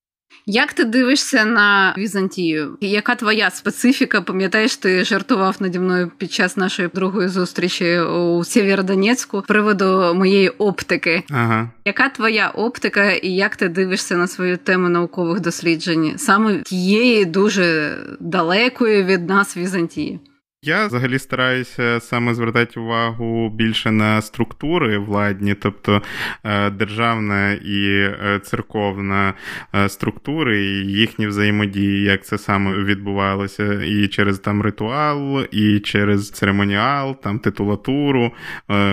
Як 0.47 0.73
ти 0.73 0.83
дивишся 0.85 1.45
на 1.45 1.95
Візантію? 1.97 2.77
Яка 2.81 3.15
твоя 3.15 3.49
специфіка? 3.49 4.21
Пам'ятаєш, 4.21 4.77
ти 4.77 5.03
жартував 5.03 5.55
наді 5.59 5.79
мною 5.79 6.11
під 6.17 6.31
час 6.31 6.57
нашої 6.57 6.89
другої 6.93 7.27
зустрічі 7.27 7.99
у 7.99 8.43
Сєвєродонецьку 8.43 9.43
приводу 9.47 10.13
моєї 10.15 10.49
оптики? 10.49 11.23
Ага. 11.31 11.69
Яка 11.85 12.09
твоя 12.09 12.49
оптика, 12.49 13.11
і 13.11 13.29
як 13.29 13.55
ти 13.55 13.69
дивишся 13.69 14.17
на 14.17 14.27
свою 14.27 14.57
тему 14.57 14.89
наукових 14.89 15.39
досліджень 15.39 16.13
саме 16.17 16.61
тієї 16.61 17.25
дуже 17.25 17.97
далекої 18.19 19.03
від 19.03 19.29
нас 19.29 19.57
Візантії? 19.57 20.19
Я 20.65 20.88
взагалі 20.88 21.19
стараюся 21.19 22.00
саме 22.00 22.34
звертати 22.34 22.79
увагу 22.79 23.50
більше 23.50 23.91
на 23.91 24.22
структури 24.22 24.98
владні, 24.98 25.53
тобто 25.53 26.01
е, 26.43 26.69
державна 26.69 27.51
і 27.51 27.88
е, 27.89 28.39
церковна 28.43 29.34
е, 29.75 29.89
структури, 29.89 30.65
і 30.65 30.91
їхні 30.91 31.27
взаємодії, 31.27 32.03
як 32.03 32.25
це 32.25 32.38
саме 32.38 32.84
відбувалося, 32.84 33.84
і 33.84 34.07
через 34.07 34.39
там 34.39 34.62
ритуал, 34.62 35.45
і 35.51 35.79
через 35.79 36.31
церемоніал, 36.31 37.22
там 37.22 37.39
титулатуру, 37.39 38.31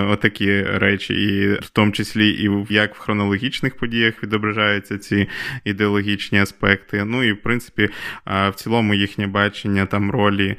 отакі 0.09 0.63
речі, 0.63 1.15
і 1.15 1.53
в 1.53 1.71
тому 1.71 1.93
числі 1.93 2.29
і 2.29 2.75
як 2.75 2.95
в 2.95 2.99
хронологічних 2.99 3.77
подіях 3.77 4.23
відображаються 4.23 4.99
ці 4.99 5.29
ідеологічні 5.65 6.41
аспекти. 6.41 7.05
Ну 7.05 7.23
і 7.23 7.33
в 7.33 7.43
принципі, 7.43 7.89
в 8.27 8.53
цілому 8.55 8.95
їхнє 8.95 9.27
бачення 9.27 9.87
там 9.87 10.11
ролі 10.11 10.57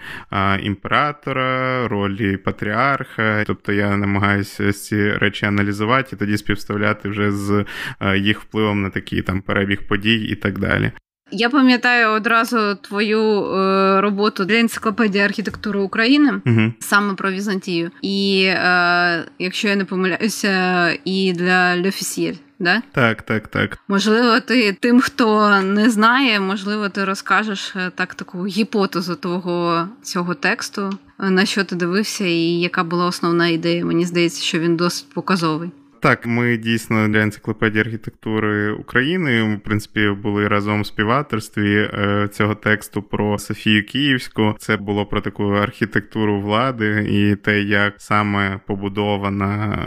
імператора 0.63 1.02
імператора, 1.03 1.87
ролі 1.87 2.37
патріарха. 2.37 3.43
Тобто 3.47 3.71
я 3.71 3.97
намагаюся 3.97 4.73
ці 4.73 5.11
речі 5.11 5.45
аналізувати 5.45 6.09
і 6.13 6.19
тоді 6.19 6.37
співставляти 6.37 7.09
вже 7.09 7.31
з 7.31 7.65
е, 7.99 8.17
їх 8.17 8.41
впливом 8.41 8.81
на 8.81 8.89
такий 8.89 9.21
там 9.21 9.41
перебіг 9.41 9.87
подій 9.87 10.15
і 10.15 10.35
так 10.35 10.59
далі. 10.59 10.91
Я 11.31 11.49
пам'ятаю 11.49 12.09
одразу 12.09 12.75
твою 12.75 13.45
е, 13.45 14.01
роботу 14.01 14.45
для 14.45 14.59
енциклопедії 14.59 15.23
архітектури 15.23 15.79
України 15.79 16.33
угу. 16.45 16.73
саме 16.79 17.13
про 17.13 17.31
Візантію, 17.31 17.91
і 18.01 18.45
е, 18.47 19.25
якщо 19.39 19.67
я 19.67 19.75
не 19.75 19.85
помиляюся, 19.85 20.89
і 21.05 21.33
для 21.33 21.77
Льофісіль. 21.77 22.35
Да? 22.63 22.81
Так, 22.91 23.21
так, 23.21 23.47
так. 23.47 23.77
Можливо, 23.87 24.39
ти 24.39 24.73
тим, 24.73 25.01
хто 25.01 25.57
не 25.61 25.89
знає, 25.89 26.39
можливо, 26.39 26.89
ти 26.89 27.05
розкажеш 27.05 27.75
е, 27.75 27.91
так 27.95 28.15
таку 28.15 28.45
гіпотезу 28.45 29.15
того 29.15 29.87
цього 30.01 30.33
тексту, 30.33 30.89
на 31.19 31.45
що 31.45 31.63
ти 31.63 31.75
дивився, 31.75 32.25
і 32.25 32.59
яка 32.59 32.83
була 32.83 33.05
основна 33.05 33.47
ідея. 33.47 33.85
Мені 33.85 34.05
здається, 34.05 34.43
що 34.43 34.59
він 34.59 34.75
досить 34.75 35.13
показовий. 35.13 35.71
Так, 36.03 36.25
ми 36.25 36.57
дійсно 36.57 37.07
для 37.07 37.21
енциклопедії 37.21 37.81
архітектури 37.81 38.71
України. 38.71 39.55
В 39.55 39.59
принципі, 39.59 40.09
були 40.09 40.47
разом 40.47 40.81
в 40.81 40.85
співавторстві 40.85 41.89
е, 41.93 42.29
цього 42.31 42.55
тексту 42.55 43.01
про 43.01 43.39
Софію 43.39 43.85
Київську. 43.85 44.55
Це 44.59 44.77
було 44.77 45.05
про 45.05 45.21
таку 45.21 45.43
архітектуру 45.43 46.41
влади 46.41 47.07
і 47.09 47.35
те, 47.35 47.61
як 47.61 47.93
саме 47.97 48.59
побудована 48.67 49.79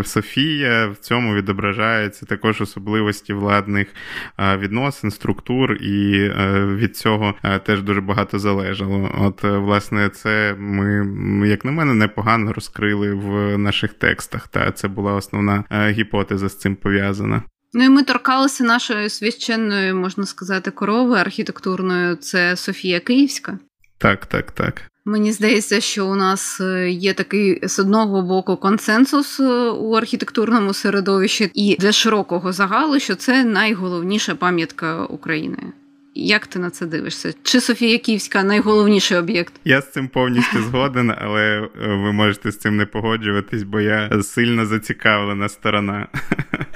е, 0.00 0.04
Софія. 0.04 0.86
В 0.86 0.96
цьому 0.96 1.34
відображаються 1.34 2.26
також 2.26 2.60
особливості 2.60 3.32
владних 3.32 3.88
е, 4.38 4.56
відносин, 4.56 5.10
структур, 5.10 5.72
і 5.72 6.30
від 6.76 6.96
цього 6.96 7.34
теж 7.66 7.82
дуже 7.82 8.00
багато 8.00 8.38
залежало. 8.38 9.10
От, 9.18 9.42
власне, 9.42 10.08
це 10.08 10.54
ми, 10.58 11.48
як 11.48 11.64
на 11.64 11.72
мене, 11.72 11.94
непогано 11.94 12.52
розкрили 12.52 13.14
в 13.14 13.58
наших 13.58 13.92
текстах. 13.94 14.48
Та 14.48 14.72
це 14.72 14.88
була 14.88 15.12
основна. 15.12 15.63
Е, 15.70 15.90
гіпотеза 15.90 16.48
з 16.48 16.58
цим 16.58 16.76
пов'язана. 16.76 17.42
Ну 17.72 17.84
і 17.84 17.88
ми 17.88 18.02
торкалися 18.02 18.64
нашої 18.64 19.08
священної, 19.08 19.92
можна 19.92 20.26
сказати, 20.26 20.70
корови 20.70 21.16
архітектурної. 21.16 22.16
Це 22.16 22.56
Софія 22.56 23.00
Київська. 23.00 23.58
Так, 23.98 24.26
так, 24.26 24.52
так. 24.52 24.82
Мені 25.04 25.32
здається, 25.32 25.80
що 25.80 26.06
у 26.06 26.14
нас 26.14 26.60
е, 26.60 26.90
є 26.90 27.14
такий 27.14 27.68
з 27.68 27.78
одного 27.78 28.22
боку 28.22 28.56
консенсус 28.56 29.40
е, 29.40 29.70
у 29.70 29.92
архітектурному 29.92 30.74
середовищі, 30.74 31.50
і 31.54 31.76
для 31.80 31.92
широкого 31.92 32.52
загалу, 32.52 32.98
що 32.98 33.14
це 33.14 33.44
найголовніша 33.44 34.34
пам'ятка 34.34 35.04
України. 35.04 35.58
Як 36.14 36.46
ти 36.46 36.58
на 36.58 36.70
це 36.70 36.86
дивишся? 36.86 37.34
Чи 37.42 37.60
Софія 37.60 37.98
Київська 37.98 38.42
найголовніший 38.42 39.18
об'єкт? 39.18 39.52
Я 39.64 39.80
з 39.80 39.92
цим 39.92 40.08
повністю 40.08 40.62
згоден, 40.62 41.14
але 41.18 41.42
е, 41.42 41.68
ви 41.86 42.12
можете 42.12 42.50
з 42.50 42.58
цим 42.58 42.76
не 42.76 42.86
погоджуватись, 42.86 43.62
бо 43.62 43.80
я 43.80 44.22
сильно 44.22 44.66
зацікавлена 44.66 45.48
сторона. 45.48 46.08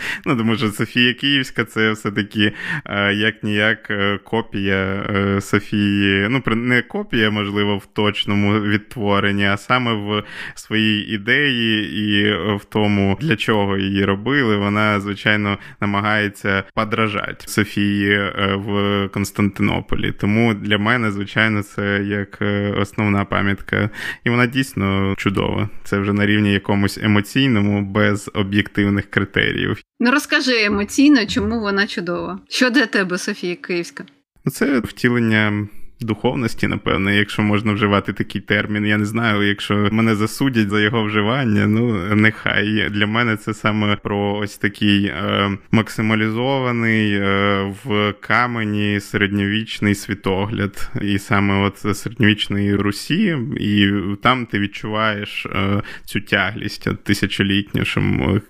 Ну, 0.27 0.37
тому 0.37 0.57
що 0.57 0.69
Софія 0.69 1.15
Київська 1.15 1.65
це 1.65 1.93
все-таки 1.93 2.53
е, 2.85 3.15
як 3.15 3.43
ніяк 3.43 3.91
е, 3.91 4.19
копія 4.25 5.05
Софії. 5.41 6.29
Ну, 6.31 6.43
не 6.47 6.83
копія, 6.83 7.31
можливо, 7.31 7.77
в 7.77 7.87
точному 7.87 8.61
відтворенні, 8.61 9.47
а 9.47 9.57
саме 9.57 9.93
в 9.93 10.23
своїй 10.55 11.15
ідеї 11.15 11.95
і 11.99 12.33
в 12.57 12.65
тому, 12.65 13.19
для 13.21 13.37
чого 13.37 13.77
її 13.77 14.05
робили. 14.05 14.57
Вона, 14.57 15.01
звичайно, 15.01 15.59
намагається 15.81 16.65
подражати 16.75 17.49
Софії 17.49 18.19
в 18.55 19.09
Константинополі. 19.13 20.13
Тому 20.13 20.55
для 20.55 20.79
мене, 20.79 21.11
звичайно, 21.11 21.63
це 21.63 22.05
як 22.05 22.43
е, 22.43 22.75
основна 22.79 23.25
пам'ятка, 23.25 23.91
і 24.25 24.31
вона 24.31 24.47
дійсно 24.47 25.15
чудова. 25.19 25.69
Це 25.85 25.99
вже 25.99 26.13
на 26.13 26.27
рівні 26.27 26.53
якомусь 26.53 26.99
емоційному, 26.99 27.83
без 27.83 28.31
об'єктивних 28.35 29.11
критеріїв. 29.11 29.83
Ну 30.01 30.11
розкажи 30.11 30.65
емоційно, 30.65 31.27
чому 31.27 31.61
вона 31.61 31.87
чудова? 31.87 32.39
Що 32.49 32.71
для 32.71 32.87
тебе, 32.87 33.19
Софія 33.19 33.57
Київська? 33.57 34.05
Ну, 34.45 34.53
це 34.53 34.81
втілення 34.81 35.69
духовності, 36.01 36.69
напевне, 36.69 37.17
якщо 37.17 37.43
можна 37.43 37.73
вживати 37.73 38.13
такий 38.13 38.41
термін. 38.41 38.87
Я 38.87 38.97
не 38.97 39.05
знаю, 39.05 39.49
якщо 39.49 39.89
мене 39.93 40.15
засудять 40.15 40.69
за 40.71 40.81
його 40.81 41.05
вживання, 41.05 41.67
ну 41.67 42.15
нехай 42.15 42.91
для 42.91 43.07
мене 43.07 43.37
це 43.37 43.55
саме 43.55 43.97
про 43.97 44.35
ось 44.35 44.59
такий 44.59 45.05
е, 45.05 45.51
максималізований 45.71 47.15
е, 47.15 47.75
в 47.85 48.15
камені 48.21 49.01
середньовічний 49.01 49.95
світогляд, 49.95 50.91
і 51.03 51.19
саме 51.19 51.67
от 51.67 51.97
середньовічної 51.97 52.77
Русі, 52.77 53.39
і 53.57 53.93
там 54.23 54.47
ти 54.47 54.59
відчуваєш 54.59 55.47
е, 55.47 55.83
цю 56.05 56.21
тяглість 56.21 56.89
тисячолітню, 57.05 57.85
що 57.85 58.03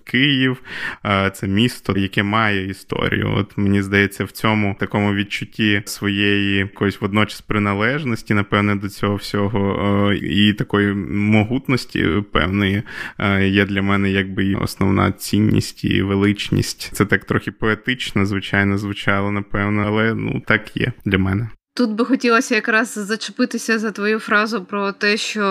Київ 0.04 0.62
е, 1.04 1.30
це 1.34 1.46
місто, 1.46 1.94
яке 1.96 2.22
має 2.22 2.66
історію. 2.66 3.34
От 3.36 3.58
мені 3.58 3.82
здається, 3.82 4.24
в 4.24 4.30
цьому 4.30 4.76
такому 4.80 5.14
відчутті 5.14 5.82
своєї 5.84 6.56
якоїсь 6.56 7.00
водночас 7.00 7.37
приналежності, 7.40 8.34
напевне, 8.34 8.76
до 8.76 8.88
цього 8.88 9.16
всього, 9.16 10.10
е, 10.12 10.16
і 10.16 10.52
такої 10.52 10.94
могутності 11.10 12.06
певної 12.32 12.82
є 13.40 13.64
для 13.64 13.82
мене 13.82 14.10
якби 14.10 14.54
основна 14.54 15.12
цінність 15.12 15.84
і 15.84 16.02
величність. 16.02 16.90
Це 16.92 17.04
так 17.04 17.24
трохи 17.24 17.52
поетично, 17.52 18.26
звичайно, 18.26 18.78
звучало, 18.78 19.30
напевно, 19.30 19.84
але 19.86 20.14
ну 20.14 20.42
так 20.46 20.76
є 20.76 20.92
для 21.04 21.18
мене. 21.18 21.48
Тут 21.78 21.90
би 21.90 22.04
хотілося 22.04 22.54
якраз 22.54 22.92
зачепитися 22.94 23.78
за 23.78 23.90
твою 23.90 24.18
фразу 24.18 24.64
про 24.64 24.92
те, 24.92 25.16
що 25.16 25.42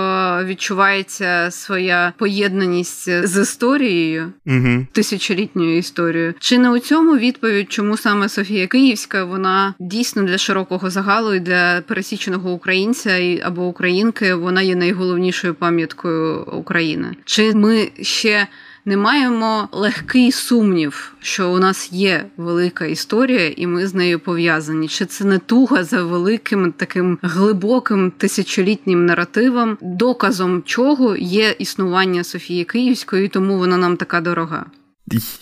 відчувається 0.44 1.52
своя 1.52 2.14
поєднаність 2.18 3.26
з 3.28 3.42
історією, 3.42 4.32
угу. 4.46 4.88
тисячолітньою 4.92 5.78
історією. 5.78 6.34
Чи 6.40 6.58
не 6.58 6.70
у 6.70 6.80
цьому 6.80 7.18
відповідь, 7.18 7.72
чому 7.72 7.98
саме 7.98 8.30
Софія 8.30 8.68
Київська 8.68 9.24
вона 9.24 9.74
дійсно 9.80 10.24
для 10.24 10.38
широкого 10.38 10.90
загалу 10.90 11.34
і 11.34 11.40
для 11.40 11.82
пересіченого 11.88 12.52
українця 12.52 13.40
або 13.44 13.66
українки 13.66 14.34
вона 14.34 14.62
є 14.62 14.76
найголовнішою 14.76 15.54
пам'яткою 15.54 16.44
України? 16.44 17.08
Чи 17.26 17.54
ми 17.54 17.92
ще 18.02 18.48
не 18.88 18.98
маємо 18.98 19.70
легкий 19.72 20.32
сумнів, 20.32 21.14
що 21.22 21.52
у 21.52 21.60
нас 21.60 21.94
є 21.94 22.26
велика 22.38 22.86
історія, 22.86 23.54
і 23.58 23.68
ми 23.68 23.88
з 23.88 23.94
нею 23.94 24.20
пов'язані. 24.20 24.88
Чи 24.88 25.06
це 25.06 25.26
не 25.26 25.40
туга 25.40 25.84
за 25.84 26.04
великим 26.04 26.72
таким 26.72 27.20
глибоким 27.22 28.12
тисячолітнім 28.12 29.06
наративом, 29.06 29.78
доказом 29.82 30.64
чого 30.66 31.16
є 31.16 31.56
існування 31.60 32.24
Софії 32.24 32.64
Київської, 32.64 33.28
тому 33.28 33.58
вона 33.58 33.78
нам 33.78 33.98
така 33.98 34.22
дорога? 34.22 34.66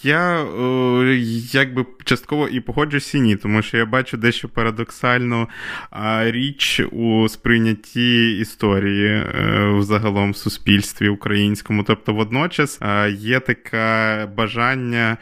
Я 0.04 0.44
о, 0.44 1.04
якби 1.52 1.86
частково 2.04 2.48
і 2.48 2.60
погоджуюся, 2.60 3.18
ні, 3.18 3.36
тому 3.36 3.62
що 3.62 3.78
я 3.78 3.86
бачу 3.86 4.18
дещо 4.18 4.50
парадоксальну 4.50 5.48
річ 6.22 6.82
у 6.92 7.30
сприйнятті 7.30 8.38
історії 8.38 9.08
е, 9.08 9.70
взагалом 9.78 10.32
в 10.32 10.38
суспільстві 10.38 11.10
українському. 11.10 11.84
Тобто, 11.84 12.14
водночас 12.14 12.78
а, 12.82 13.08
є 13.08 13.40
таке 13.40 14.28
бажання 14.38 15.18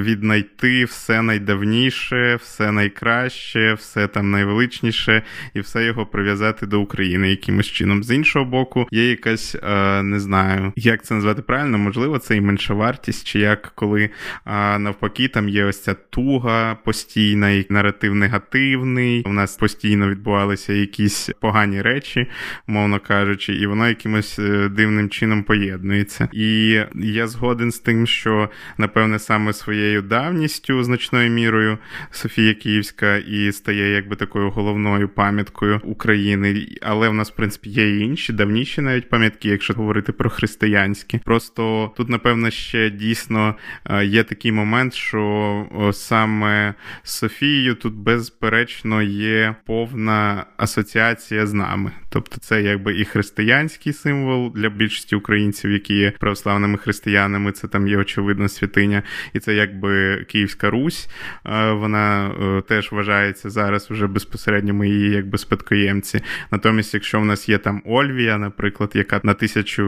віднайти 0.00 0.84
все 0.84 1.22
найдавніше, 1.22 2.36
все 2.36 2.72
найкраще, 2.72 3.74
все 3.74 4.06
там 4.06 4.30
найвеличніше, 4.30 5.22
і 5.54 5.60
все 5.60 5.84
його 5.84 6.06
прив'язати 6.06 6.66
до 6.66 6.80
України 6.80 7.30
якимось 7.30 7.66
чином. 7.66 8.04
З 8.04 8.14
іншого 8.14 8.44
боку, 8.44 8.88
є 8.90 9.10
якась 9.10 9.56
не 10.02 10.20
знаю, 10.20 10.72
як 10.76 11.04
це 11.04 11.14
назвати 11.14 11.42
правильно, 11.42 11.78
можливо, 11.78 12.18
це 12.18 12.36
і 12.36 12.40
менша 12.40 12.74
вартість 12.74 13.13
якість, 13.14 13.26
чи 13.26 13.38
як 13.38 13.72
коли 13.74 14.10
а, 14.44 14.78
навпаки 14.78 15.28
там 15.28 15.48
є 15.48 15.64
ось 15.64 15.82
ця 15.82 15.94
туга 15.94 16.74
постійна, 16.74 17.50
і 17.50 17.66
наратив 17.68 18.14
негативний. 18.14 19.22
У 19.26 19.32
нас 19.32 19.56
постійно 19.56 20.08
відбувалися 20.08 20.72
якісь 20.72 21.30
погані 21.40 21.82
речі, 21.82 22.26
мовно 22.66 23.00
кажучи, 23.00 23.54
і 23.54 23.66
воно 23.66 23.88
якимось 23.88 24.38
е, 24.38 24.68
дивним 24.68 25.08
чином 25.08 25.42
поєднується. 25.42 26.28
І 26.32 26.80
я 26.94 27.26
згоден 27.26 27.72
з 27.72 27.78
тим, 27.78 28.06
що 28.06 28.48
напевне 28.78 29.18
саме 29.18 29.52
своєю 29.52 30.02
давністю, 30.02 30.82
значною 30.84 31.30
мірою, 31.30 31.78
Софія 32.10 32.54
Київська 32.54 33.16
і 33.16 33.52
стає 33.52 33.90
якби 33.90 34.16
такою 34.16 34.50
головною 34.50 35.08
пам'яткою 35.08 35.80
України. 35.84 36.66
Але 36.82 37.08
в 37.08 37.14
нас, 37.14 37.30
в 37.30 37.34
принципі, 37.34 37.70
є 37.70 37.96
і 37.96 38.00
інші 38.00 38.32
давніші 38.32 38.80
навіть 38.80 39.08
пам'ятки, 39.08 39.48
якщо 39.48 39.74
говорити 39.74 40.12
про 40.12 40.30
християнські. 40.30 41.20
Просто 41.24 41.92
тут, 41.96 42.08
напевно, 42.08 42.50
ще 42.50 42.90
дійсно 43.04 43.54
е, 43.90 44.04
є 44.04 44.24
такий 44.24 44.52
момент, 44.52 44.94
що 44.94 45.90
саме 45.92 46.74
Софією 47.02 47.74
тут 47.74 47.94
безперечно 47.94 49.02
є 49.02 49.54
повна 49.66 50.46
асоціація 50.56 51.46
з 51.46 51.52
нами. 51.52 51.90
Тобто, 52.14 52.36
це 52.40 52.62
якби 52.62 52.98
і 52.98 53.04
християнський 53.04 53.92
символ 53.92 54.52
для 54.54 54.68
більшості 54.68 55.16
українців, 55.16 55.70
які 55.70 55.94
є 55.94 56.10
православними 56.10 56.78
християнами. 56.78 57.52
Це 57.52 57.68
там 57.68 57.88
є 57.88 57.96
очевидно 57.96 58.48
святиня, 58.48 59.02
і 59.32 59.38
це 59.38 59.54
якби 59.54 60.16
Київська 60.28 60.70
Русь. 60.70 61.08
Е, 61.46 61.72
вона 61.72 62.28
е, 62.28 62.62
теж 62.62 62.92
вважається 62.92 63.50
зараз 63.50 63.90
вже 63.90 64.06
безпосередньо 64.06 64.74
ми 64.74 64.88
її 64.88 65.10
якби 65.10 65.38
спадкоємці. 65.38 66.20
Натомість, 66.50 66.94
якщо 66.94 67.20
в 67.20 67.24
нас 67.24 67.48
є 67.48 67.58
там 67.58 67.82
Ольвія, 67.84 68.38
наприклад, 68.38 68.90
яка 68.94 69.20
на 69.22 69.34
тисячу 69.34 69.84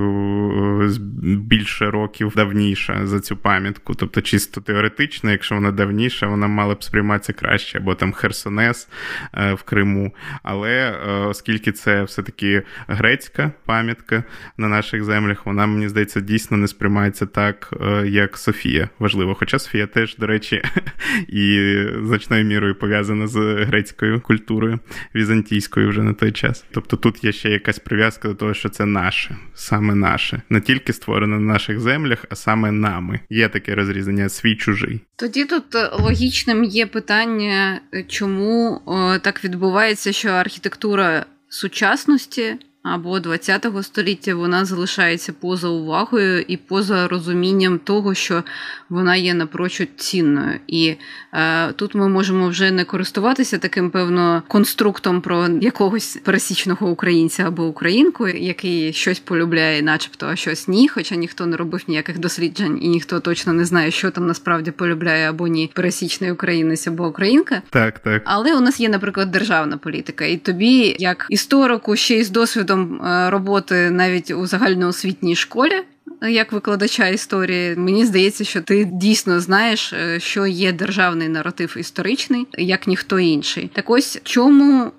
більше 1.22 1.90
років 1.90 2.32
давніша 2.36 3.06
за 3.06 3.20
цю 3.20 3.36
пам'ятку. 3.36 3.94
Тобто, 3.94 4.20
чисто 4.20 4.60
теоретично, 4.60 5.30
якщо 5.30 5.54
вона 5.54 5.72
давніша, 5.72 6.26
вона 6.26 6.46
мала 6.46 6.74
б 6.74 6.84
сприйматися 6.84 7.32
краще, 7.32 7.78
або 7.78 7.94
там 7.94 8.12
Херсонес 8.12 8.88
е, 9.34 9.54
в 9.54 9.62
Криму. 9.62 10.14
Але 10.42 10.70
е, 10.70 11.10
оскільки 11.10 11.72
це 11.72 12.02
все-таки 12.16 12.62
грецька 12.88 13.52
пам'ятка 13.66 14.24
на 14.56 14.68
наших 14.68 15.04
землях, 15.04 15.46
вона, 15.46 15.66
мені 15.66 15.88
здається, 15.88 16.20
дійсно 16.20 16.56
не 16.56 16.68
сприймається 16.68 17.26
так, 17.26 17.74
е, 17.80 18.06
як 18.08 18.38
Софія. 18.38 18.88
Важливо. 18.98 19.34
Хоча 19.34 19.58
Софія 19.58 19.86
теж, 19.86 20.16
до 20.16 20.26
речі, 20.26 20.62
і 21.28 21.76
значною 22.02 22.44
мірою 22.44 22.74
пов'язана 22.74 23.26
з 23.26 23.36
грецькою 23.64 24.20
культурою, 24.20 24.78
візантійською 25.14 25.88
вже 25.88 26.02
на 26.02 26.12
той 26.12 26.32
час. 26.32 26.64
Тобто 26.70 26.96
тут 26.96 27.24
є 27.24 27.32
ще 27.32 27.50
якась 27.50 27.78
прив'язка 27.78 28.28
до 28.28 28.34
того, 28.34 28.54
що 28.54 28.68
це 28.68 28.86
наше, 28.86 29.36
саме 29.54 29.94
наше, 29.94 30.42
не 30.50 30.60
тільки 30.60 30.92
створено 30.92 31.40
на 31.40 31.52
наших 31.52 31.80
землях, 31.80 32.24
а 32.30 32.34
саме 32.34 32.72
нами. 32.72 33.20
Є 33.30 33.48
таке 33.48 33.74
розрізання 33.74 34.28
свій 34.28 34.56
чужий. 34.56 35.00
Тоді 35.16 35.44
тут 35.44 35.74
е, 35.74 35.90
логічним 35.92 36.64
є 36.64 36.86
питання, 36.86 37.80
е, 37.94 38.02
чому 38.02 38.80
так 39.22 39.44
відбувається, 39.44 40.12
що 40.12 40.28
архітектура 40.28 41.26
сучасності 41.56 42.56
або 42.94 43.20
ХХ 43.20 43.82
століття 43.82 44.34
вона 44.34 44.64
залишається 44.64 45.32
поза 45.32 45.68
увагою 45.68 46.44
і 46.48 46.56
поза 46.56 47.08
розумінням 47.08 47.78
того, 47.78 48.14
що 48.14 48.42
вона 48.88 49.16
є 49.16 49.34
напрочуд 49.34 49.88
цінною. 49.96 50.60
І 50.66 50.94
е, 51.32 51.72
тут 51.72 51.94
ми 51.94 52.08
можемо 52.08 52.48
вже 52.48 52.70
не 52.70 52.84
користуватися 52.84 53.58
таким 53.58 53.90
певно 53.90 54.42
конструктом 54.48 55.20
про 55.20 55.48
якогось 55.60 56.18
пересічного 56.24 56.88
українця 56.90 57.42
або 57.46 57.64
українку, 57.64 58.28
який 58.28 58.92
щось 58.92 59.18
полюбляє, 59.18 59.82
начебто, 59.82 60.26
а 60.26 60.36
щось 60.36 60.68
ні, 60.68 60.88
хоча 60.88 61.16
ніхто 61.16 61.46
не 61.46 61.56
робив 61.56 61.84
ніяких 61.88 62.18
досліджень, 62.18 62.78
і 62.82 62.88
ніхто 62.88 63.20
точно 63.20 63.52
не 63.52 63.64
знає, 63.64 63.90
що 63.90 64.10
там 64.10 64.26
насправді 64.26 64.70
полюбляє 64.70 65.30
або 65.30 65.48
ні 65.48 65.70
пересічний 65.74 66.32
українець 66.32 66.86
або 66.86 67.08
українка. 67.08 67.62
Так, 67.70 67.98
так. 67.98 68.22
Але 68.24 68.56
у 68.56 68.60
нас 68.60 68.80
є, 68.80 68.88
наприклад, 68.88 69.30
державна 69.30 69.76
політика, 69.76 70.24
і 70.24 70.36
тобі, 70.36 70.96
як 70.98 71.26
історику, 71.30 71.96
ще 71.96 72.14
й 72.18 72.24
з 72.24 72.30
досвідом 72.30 72.75
досвідом 72.76 73.06
е, 73.06 73.30
роботи 73.30 73.90
навіть 73.90 74.30
у 74.30 74.46
загальноосвітній 74.46 75.36
школі. 75.36 75.82
Як 76.22 76.52
викладача 76.52 77.08
історії, 77.08 77.76
мені 77.76 78.04
здається, 78.04 78.44
що 78.44 78.60
ти 78.60 78.84
дійсно 78.84 79.40
знаєш, 79.40 79.92
е, 79.92 80.20
що 80.20 80.46
є 80.46 80.72
державний 80.72 81.28
наратив 81.28 81.76
історичний, 81.78 82.46
як 82.52 82.86
ніхто 82.86 83.18
інший. 83.18 83.70
Так 83.74 83.90
ось 83.90 84.20
чому 84.22 84.92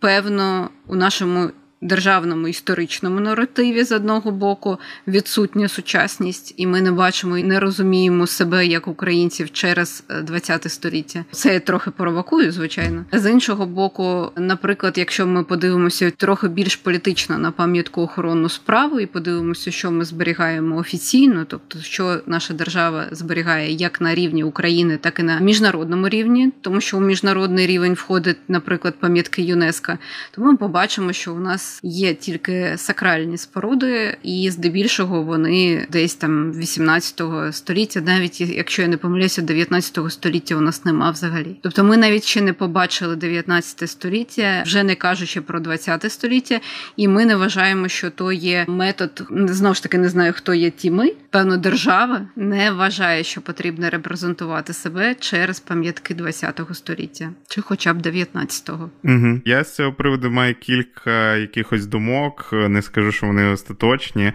певно 0.00 0.70
у 0.86 0.96
нашому 0.96 1.50
державному 1.84 2.48
історичному 2.48 3.20
наративі 3.20 3.84
з 3.84 3.92
одного 3.92 4.30
боку 4.30 4.78
відсутня 5.08 5.68
сучасність, 5.68 6.54
і 6.56 6.66
ми 6.66 6.80
не 6.80 6.92
бачимо 6.92 7.38
і 7.38 7.44
не 7.44 7.60
розуміємо 7.60 8.26
себе 8.26 8.66
як 8.66 8.88
українців 8.88 9.52
через 9.52 10.04
ХХ 10.08 10.68
століття. 10.68 11.24
Це 11.30 11.54
я 11.54 11.60
трохи 11.60 11.90
провокую, 11.90 12.52
звичайно. 12.52 13.04
З 13.12 13.30
іншого 13.30 13.66
боку, 13.66 14.30
наприклад, 14.36 14.98
якщо 14.98 15.26
ми 15.26 15.44
подивимося 15.44 16.10
трохи 16.10 16.48
більш 16.48 16.76
політично 16.76 17.38
на 17.38 17.50
пам'ятку 17.50 18.02
охоронну 18.02 18.48
справу 18.48 19.00
і 19.00 19.06
подивимося, 19.06 19.70
що 19.70 19.90
ми 19.90 20.04
зберігаємо 20.04 20.76
офіційно, 20.76 21.44
тобто 21.48 21.78
що 21.80 22.20
наша 22.26 22.54
держава 22.54 23.06
зберігає 23.10 23.72
як 23.72 24.00
на 24.00 24.14
рівні 24.14 24.44
України, 24.44 24.96
так 24.96 25.20
і 25.20 25.22
на 25.22 25.40
міжнародному 25.40 26.08
рівні, 26.08 26.52
тому 26.60 26.80
що 26.80 26.96
у 26.96 27.00
міжнародний 27.00 27.66
рівень 27.66 27.94
входить, 27.94 28.36
наприклад, 28.48 28.94
пам'ятки 29.00 29.42
ЮНЕСКО, 29.42 29.98
то 30.34 30.42
ми 30.42 30.56
побачимо, 30.56 31.12
що 31.12 31.34
у 31.34 31.38
нас 31.38 31.73
є 31.82 32.14
тільки 32.14 32.74
сакральні 32.76 33.38
споруди, 33.38 34.16
і 34.22 34.50
здебільшого 34.50 35.22
вони 35.22 35.86
десь 35.90 36.14
там 36.14 36.52
18 36.52 37.22
століття, 37.50 38.00
навіть 38.00 38.40
якщо 38.40 38.82
я 38.82 38.88
не 38.88 38.96
помиляюся, 38.96 39.42
19 39.42 39.98
століття 40.12 40.56
у 40.56 40.60
нас 40.60 40.84
нема 40.84 41.10
взагалі. 41.10 41.56
Тобто 41.62 41.84
ми 41.84 41.96
навіть 41.96 42.24
ще 42.24 42.40
не 42.40 42.52
побачили 42.52 43.16
19 43.16 43.90
століття, 43.90 44.62
вже 44.66 44.82
не 44.82 44.94
кажучи 44.94 45.40
про 45.40 45.60
20 45.60 46.12
століття, 46.12 46.60
і 46.96 47.08
ми 47.08 47.24
не 47.24 47.36
вважаємо, 47.36 47.88
що 47.88 48.10
то 48.10 48.32
є 48.32 48.64
метод. 48.68 49.22
Знову 49.30 49.74
ж 49.74 49.82
таки, 49.82 49.98
не 49.98 50.08
знаю, 50.08 50.32
хто 50.36 50.54
є 50.54 50.70
ті 50.70 50.90
ми. 50.90 51.12
Певно, 51.30 51.56
держава 51.56 52.26
не 52.36 52.70
вважає, 52.70 53.24
що 53.24 53.40
потрібно 53.40 53.90
репрезентувати 53.90 54.72
себе 54.72 55.14
через 55.14 55.60
пам'ятки 55.60 56.14
20 56.14 56.60
століття, 56.72 57.30
чи 57.48 57.60
хоча 57.60 57.94
б 57.94 58.02
19-го. 58.02 58.90
Угу. 59.04 59.40
Я 59.44 59.64
з 59.64 59.74
цього 59.74 59.92
приводу 59.92 60.30
маю 60.30 60.54
кілька 60.54 61.36
якихось 61.64 61.86
думок. 61.86 62.48
Не 62.52 62.82
скажу, 62.82 63.12
що 63.12 63.26
вони 63.26 63.46
остаточні. 63.46 64.32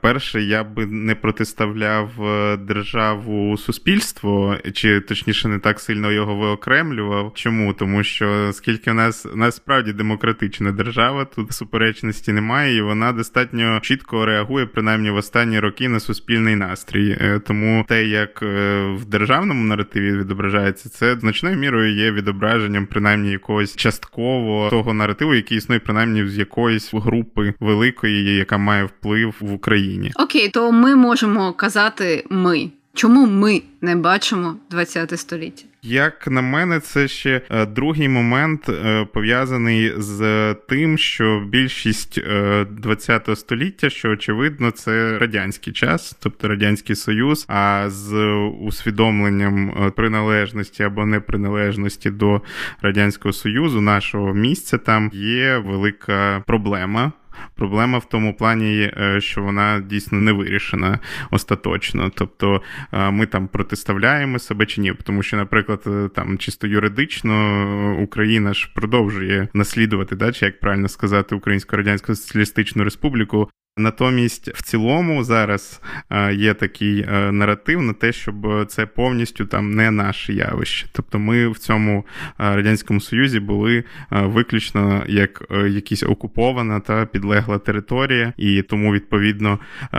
Перше, 0.00 0.42
я 0.42 0.64
би 0.64 0.86
не 0.86 1.14
протиставляв 1.14 2.22
е, 2.22 2.56
державу 2.56 3.58
суспільству, 3.58 4.54
чи 4.72 5.00
точніше 5.00 5.48
не 5.48 5.58
так 5.58 5.80
сильно 5.80 6.12
його 6.12 6.34
виокремлював. 6.34 7.32
Чому? 7.34 7.72
Тому 7.72 8.02
що 8.02 8.52
скільки 8.52 8.90
в 8.90 8.94
нас 8.94 9.26
насправді 9.34 9.92
демократична 9.92 10.72
держава, 10.72 11.24
тут 11.24 11.52
суперечності 11.52 12.32
немає, 12.32 12.76
і 12.76 12.82
вона 12.82 13.12
достатньо 13.12 13.80
чітко 13.82 14.26
реагує, 14.26 14.66
принаймні 14.66 15.10
в 15.10 15.16
останні 15.16 15.60
роки 15.60 15.88
на 15.88 16.00
суспільний 16.00 16.56
настрій. 16.56 17.16
Е, 17.20 17.40
тому 17.46 17.84
те, 17.88 18.04
як 18.04 18.42
е, 18.42 18.82
в 18.96 19.04
державному 19.04 19.64
наративі 19.64 20.16
відображається, 20.16 20.88
це 20.88 21.16
значною 21.20 21.56
мірою 21.56 21.94
є 21.94 22.12
відображенням, 22.12 22.86
принаймні 22.86 23.30
якогось 23.30 23.76
частково 23.76 24.70
того 24.70 24.94
наративу, 24.94 25.34
який 25.34 25.58
існує 25.58 25.80
принаймні 25.80 26.26
з 26.26 26.38
якоїсь 26.52 26.94
групи 26.94 27.54
великої, 27.60 28.36
яка 28.36 28.58
має 28.58 28.84
вплив 28.84 29.34
в 29.40 29.52
Україні. 29.52 30.12
Окей, 30.16 30.48
то 30.48 30.72
ми 30.72 30.96
можемо 30.96 31.52
казати 31.52 32.24
ми. 32.30 32.70
Чому 32.94 33.26
ми 33.26 33.62
не 33.80 33.96
бачимо 33.96 34.56
ХХ 34.72 35.16
століття? 35.16 35.64
Як 35.82 36.26
на 36.26 36.42
мене, 36.42 36.80
це 36.80 37.08
ще 37.08 37.40
е, 37.50 37.66
другий 37.66 38.08
момент 38.08 38.68
е, 38.68 39.06
пов'язаний 39.12 39.92
з 39.96 40.54
тим, 40.68 40.98
що 40.98 41.44
більшість 41.48 42.20
ХХ 42.20 43.28
е, 43.28 43.36
століття, 43.36 43.90
що 43.90 44.10
очевидно, 44.10 44.70
це 44.70 45.18
радянський 45.18 45.72
час, 45.72 46.16
тобто 46.20 46.48
радянський 46.48 46.96
союз. 46.96 47.44
А 47.48 47.84
з 47.88 48.14
усвідомленням 48.60 49.92
приналежності 49.96 50.82
або 50.82 51.06
неприналежності 51.06 52.10
до 52.10 52.42
радянського 52.82 53.32
союзу, 53.32 53.80
нашого 53.80 54.34
місця 54.34 54.78
там 54.78 55.10
є 55.14 55.58
велика 55.58 56.42
проблема. 56.46 57.12
Проблема 57.54 57.98
в 57.98 58.08
тому 58.08 58.34
плані, 58.34 58.92
е, 58.96 59.20
що 59.20 59.42
вона 59.42 59.80
дійсно 59.80 60.20
не 60.20 60.32
вирішена 60.32 60.98
остаточно. 61.30 62.10
Тобто 62.14 62.62
е, 62.92 63.10
ми 63.10 63.26
там 63.26 63.48
протиставляємо 63.48 64.38
себе 64.38 64.66
чи 64.66 64.80
ні, 64.80 64.94
тому 65.02 65.22
що, 65.22 65.36
наприклад, 65.36 65.82
е, 65.86 66.08
там 66.14 66.38
чисто 66.38 66.66
юридично 66.66 67.96
Україна 68.00 68.54
ж 68.54 68.70
продовжує 68.74 69.48
наслідувати, 69.54 70.16
да, 70.16 70.32
чи 70.32 70.46
як 70.46 70.60
правильно 70.60 70.88
сказати, 70.88 71.34
Українську 71.34 71.76
Радянську 71.76 72.14
Соціалістичну 72.14 72.84
Республіку 72.84 73.48
Натомість, 73.76 74.48
в 74.48 74.62
цілому, 74.62 75.24
зараз 75.24 75.80
е, 76.10 76.34
є 76.34 76.54
такий 76.54 77.00
е, 77.00 77.32
наратив 77.32 77.82
на 77.82 77.92
те, 77.92 78.12
щоб 78.12 78.66
це 78.68 78.86
повністю 78.86 79.46
там 79.46 79.74
не 79.74 79.90
наше 79.90 80.32
явище. 80.32 80.86
Тобто, 80.92 81.18
ми 81.18 81.48
в 81.48 81.58
цьому 81.58 82.06
е, 82.40 82.56
радянському 82.56 83.00
союзі 83.00 83.40
були 83.40 83.84
виключно 84.10 85.04
як 85.08 85.42
якісь 85.50 86.02
окупована 86.02 86.80
та 86.80 87.06
підлегла 87.06 87.58
територія, 87.58 88.32
і 88.36 88.62
тому 88.62 88.92
відповідно 88.92 89.58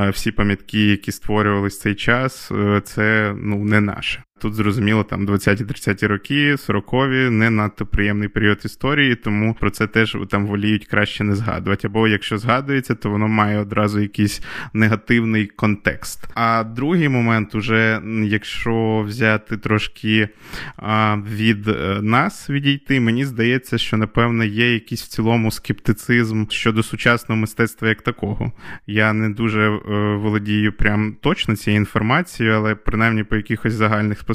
всі 0.09 0.31
пам'ятки, 0.31 0.87
які 0.87 1.11
створювалися 1.11 1.81
цей 1.81 1.95
час, 1.95 2.51
це 2.83 3.35
ну 3.37 3.63
не 3.65 3.81
наше. 3.81 4.23
Тут 4.43 4.53
зрозуміло, 4.53 5.03
там 5.03 5.27
20-30 5.27 6.07
роки, 6.07 6.55
40-ві, 6.55 7.29
не 7.29 7.49
надто 7.49 7.85
приємний 7.85 8.27
період 8.27 8.61
історії, 8.65 9.15
тому 9.15 9.53
про 9.59 9.69
це 9.69 9.87
теж 9.87 10.17
там 10.29 10.47
воліють 10.47 10.85
краще 10.85 11.23
не 11.23 11.35
згадувати. 11.35 11.87
Або 11.87 12.07
якщо 12.07 12.37
згадується, 12.37 12.95
то 12.95 13.09
воно 13.09 13.27
має 13.27 13.59
одразу 13.59 13.99
якийсь 13.99 14.41
негативний 14.73 15.45
контекст. 15.45 16.27
А 16.35 16.63
другий 16.63 17.09
момент, 17.09 17.55
уже 17.55 18.01
якщо 18.23 19.03
взяти 19.07 19.57
трошки 19.57 20.29
а, 20.77 21.17
від 21.33 21.67
е, 21.67 21.99
нас 22.01 22.49
відійти, 22.49 22.99
мені 22.99 23.25
здається, 23.25 23.77
що 23.77 23.97
напевно 23.97 24.43
є 24.43 24.73
якийсь 24.73 25.03
в 25.03 25.07
цілому 25.07 25.51
скептицизм 25.51 26.45
щодо 26.49 26.83
сучасного 26.83 27.41
мистецтва 27.41 27.89
як 27.89 28.01
такого. 28.01 28.51
Я 28.87 29.13
не 29.13 29.29
дуже 29.29 29.61
е, 29.61 29.79
володію 30.15 30.73
прям 30.73 31.15
точно 31.21 31.55
цією 31.55 31.79
інформацією, 31.79 32.55
але 32.55 32.75
принаймні 32.75 33.23
по 33.23 33.35
якихось 33.35 33.73
загальних 33.73 34.19
спостереженнях 34.19 34.32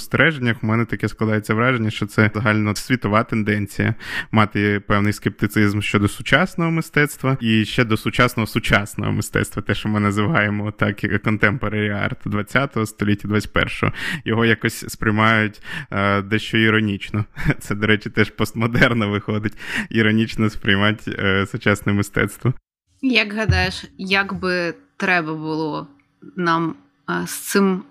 у 0.63 0.67
мене 0.67 0.85
таке 0.85 1.09
складається 1.09 1.55
враження, 1.55 1.91
що 1.91 2.07
це 2.07 2.31
загально 2.35 2.75
світова 2.75 3.25
тенденція 3.25 3.95
мати 4.33 4.81
певний 4.81 5.13
скептицизм 5.13 5.81
щодо 5.81 6.09
сучасного 6.09 6.71
мистецтва 6.71 7.37
і 7.41 7.65
ще 7.65 7.85
до 7.85 7.97
сучасного 7.97 8.47
сучасного 8.47 9.13
мистецтва, 9.13 9.63
те, 9.63 9.75
що 9.75 9.89
ми 9.89 10.01
називаємо 10.01 10.71
так, 10.71 11.05
contemporary 11.05 12.09
art 12.09 12.23
20-го 12.25 12.87
століття, 12.87 13.29
21-го. 13.29 13.93
Його 14.25 14.45
якось 14.45 14.85
сприймають 14.89 15.63
е, 15.91 16.23
дещо 16.23 16.59
іронічно. 16.59 17.25
Це, 17.59 17.75
до 17.75 17.87
речі, 17.87 18.11
теж 18.11 18.31
постмодерно 18.31 19.09
виходить. 19.09 19.53
Іронічно 19.91 20.51
сприймати 20.51 21.17
е, 21.19 21.47
сучасне 21.47 21.93
мистецтво. 21.93 22.55
Як 23.03 23.33
гадаєш, 23.33 23.85
як 23.99 24.41
би 24.41 24.75
треба 24.97 25.35
було 25.35 25.89
нам 26.37 26.75
е, 27.11 27.27
з 27.27 27.39
цим 27.39 27.83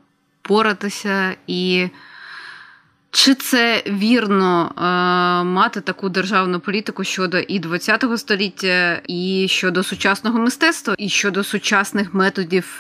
поратися, 0.47 1.35
і 1.47 1.89
чи 3.11 3.35
це 3.35 3.83
вірно 3.87 4.71
е, 4.77 4.81
мати 5.43 5.81
таку 5.81 6.09
державну 6.09 6.59
політику 6.59 7.03
щодо 7.03 7.39
і 7.39 7.61
ХХ 7.61 8.17
століття, 8.17 9.01
і 9.07 9.47
щодо 9.49 9.83
сучасного 9.83 10.39
мистецтва, 10.39 10.95
і 10.97 11.09
щодо 11.09 11.43
сучасних 11.43 12.13
методів? 12.13 12.79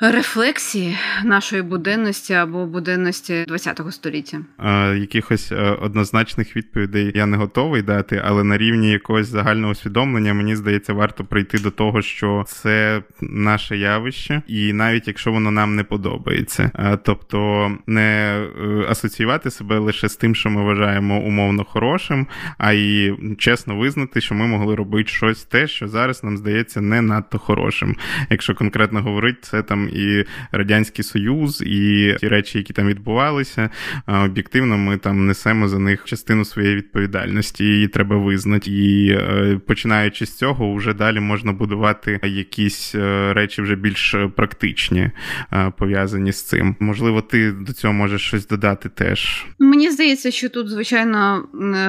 Рефлексії 0.00 0.96
нашої 1.24 1.62
буденності 1.62 2.34
або 2.34 2.66
буденності 2.66 3.44
ХХ 3.50 3.92
століття. 3.92 4.38
А, 4.58 4.94
Якихось 4.94 5.52
е, 5.52 5.56
однозначних 5.56 6.56
відповідей 6.56 7.12
я 7.14 7.26
не 7.26 7.36
готовий 7.36 7.82
дати, 7.82 8.22
але 8.24 8.44
на 8.44 8.58
рівні 8.58 8.90
якогось 8.90 9.26
загального 9.26 9.72
усвідомлення 9.72 10.34
мені 10.34 10.56
здається, 10.56 10.92
варто 10.92 11.24
прийти 11.24 11.58
до 11.58 11.70
того, 11.70 12.02
що 12.02 12.44
це 12.46 13.02
наше 13.20 13.76
явище, 13.76 14.42
і 14.46 14.72
навіть 14.72 15.08
якщо 15.08 15.32
воно 15.32 15.50
нам 15.50 15.76
не 15.76 15.84
подобається, 15.84 16.70
а, 16.74 16.96
тобто 16.96 17.70
не 17.86 18.38
е, 18.60 18.86
асоціювати 18.88 19.50
себе 19.50 19.78
лише 19.78 20.08
з 20.08 20.16
тим, 20.16 20.34
що 20.34 20.50
ми 20.50 20.62
вважаємо 20.62 21.20
умовно 21.20 21.64
хорошим, 21.64 22.26
а 22.58 22.72
й 22.72 23.14
чесно 23.38 23.76
визнати, 23.76 24.20
що 24.20 24.34
ми 24.34 24.46
могли 24.46 24.74
робити 24.74 25.08
щось 25.08 25.44
те, 25.44 25.66
що 25.66 25.88
зараз 25.88 26.24
нам 26.24 26.36
здається 26.36 26.80
не 26.80 27.02
надто 27.02 27.38
хорошим. 27.38 27.96
Якщо 28.30 28.54
конкретно 28.54 29.02
говорити, 29.02 29.38
це 29.42 29.62
там 29.62 29.85
і 29.88 30.24
Радянський 30.52 31.04
Союз, 31.04 31.62
і 31.66 32.14
ті 32.20 32.28
речі, 32.28 32.58
які 32.58 32.72
там 32.72 32.88
відбувалися, 32.88 33.70
об'єктивно 34.06 34.78
ми 34.78 34.96
там 34.96 35.26
несемо 35.26 35.68
за 35.68 35.78
них 35.78 36.04
частину 36.04 36.44
своєї 36.44 36.76
відповідальності, 36.76 37.64
її 37.64 37.88
треба 37.88 38.16
визнати. 38.16 38.70
І 38.70 39.10
е, 39.10 39.60
починаючи 39.66 40.26
з 40.26 40.36
цього, 40.36 40.74
вже 40.74 40.94
далі 40.94 41.20
можна 41.20 41.52
будувати 41.52 42.20
якісь 42.22 42.94
е, 42.94 43.32
речі 43.32 43.62
вже 43.62 43.76
більш 43.76 44.14
практичні, 44.36 45.10
е, 45.52 45.72
пов'язані 45.78 46.32
з 46.32 46.42
цим. 46.42 46.76
Можливо, 46.80 47.22
ти 47.22 47.52
до 47.52 47.72
цього 47.72 47.92
можеш 47.94 48.22
щось 48.22 48.46
додати 48.46 48.88
теж. 48.88 49.46
Мені 49.58 49.90
здається, 49.90 50.30
що 50.30 50.48
тут, 50.48 50.68
звичайно, 50.68 51.44